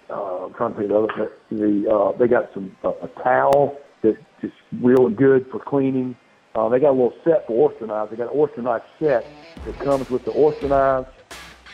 uh, 0.09 0.45
I'm 0.45 0.53
trying 0.53 0.73
to 0.73 0.79
think 0.79 0.91
of 0.91 1.07
the 1.07 1.13
other. 1.13 1.31
The 1.51 1.91
uh, 1.91 2.17
they 2.17 2.27
got 2.27 2.53
some 2.53 2.75
uh, 2.83 2.93
a 3.01 3.07
towel 3.23 3.77
that 4.01 4.17
is 4.41 4.51
real 4.81 5.09
good 5.09 5.47
for 5.51 5.59
cleaning. 5.59 6.15
Uh, 6.53 6.69
they 6.69 6.79
got 6.79 6.91
a 6.91 6.97
little 6.97 7.13
set 7.23 7.45
for 7.47 7.69
oyster 7.69 7.87
knives. 7.87 8.11
They 8.11 8.17
got 8.17 8.31
an 8.31 8.39
oyster 8.39 8.61
knife 8.61 8.83
set 8.99 9.25
that 9.65 9.79
comes 9.79 10.09
with 10.09 10.23
the 10.23 10.31
oyster 10.37 10.69
knives 10.69 11.09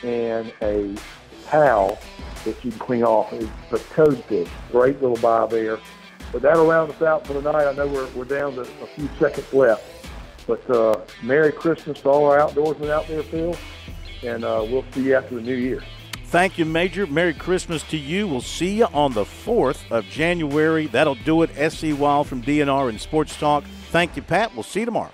and 0.04 0.52
a 0.62 0.96
towel 1.46 2.00
that 2.46 2.64
you 2.66 2.72
can 2.72 2.80
clean 2.80 3.04
off. 3.04 3.32
It's 3.34 3.46
a 3.72 3.78
toadfish. 3.94 4.50
Great 4.72 5.02
little 5.02 5.18
buy 5.18 5.46
there. 5.48 5.78
But 6.32 6.42
that'll 6.42 6.66
round 6.66 6.92
us 6.92 7.02
out 7.02 7.28
for 7.28 7.34
the 7.34 7.42
night. 7.42 7.68
I 7.68 7.74
know 7.74 7.88
we're, 7.88 8.08
we're 8.12 8.26
down 8.26 8.56
to 8.56 8.62
a 8.62 8.88
few 8.96 9.10
seconds 9.20 9.54
left. 9.54 9.84
But 10.48 10.68
uh, 10.70 11.02
Merry 11.22 11.52
Christmas 11.52 12.02
to 12.02 12.10
all 12.10 12.26
our 12.26 12.40
outdoorsmen 12.40 12.90
out 12.90 13.08
there, 13.08 13.22
Phil. 13.22 13.56
And 14.24 14.44
uh, 14.44 14.66
we'll 14.68 14.86
see 14.94 15.04
you 15.04 15.16
after 15.16 15.36
the 15.36 15.42
new 15.42 15.56
year. 15.56 15.84
Thank 16.32 16.58
you, 16.58 16.64
Major. 16.64 17.06
Merry 17.08 17.34
Christmas 17.34 17.84
to 17.84 17.98
you. 17.98 18.26
We'll 18.26 18.40
see 18.40 18.78
you 18.78 18.86
on 18.94 19.12
the 19.12 19.26
4th 19.26 19.92
of 19.92 20.06
January. 20.06 20.88
That'll 20.88 21.16
do 21.16 21.42
it. 21.42 21.50
SC 21.72 21.88
Wild 22.00 22.28
from 22.28 22.42
DNR 22.42 22.88
and 22.88 23.02
Sports 23.02 23.38
Talk. 23.38 23.66
Thank 23.90 24.16
you, 24.16 24.22
Pat. 24.22 24.56
We'll 24.56 24.64
see 24.64 24.80
you 24.80 24.86
tomorrow. 24.86 25.12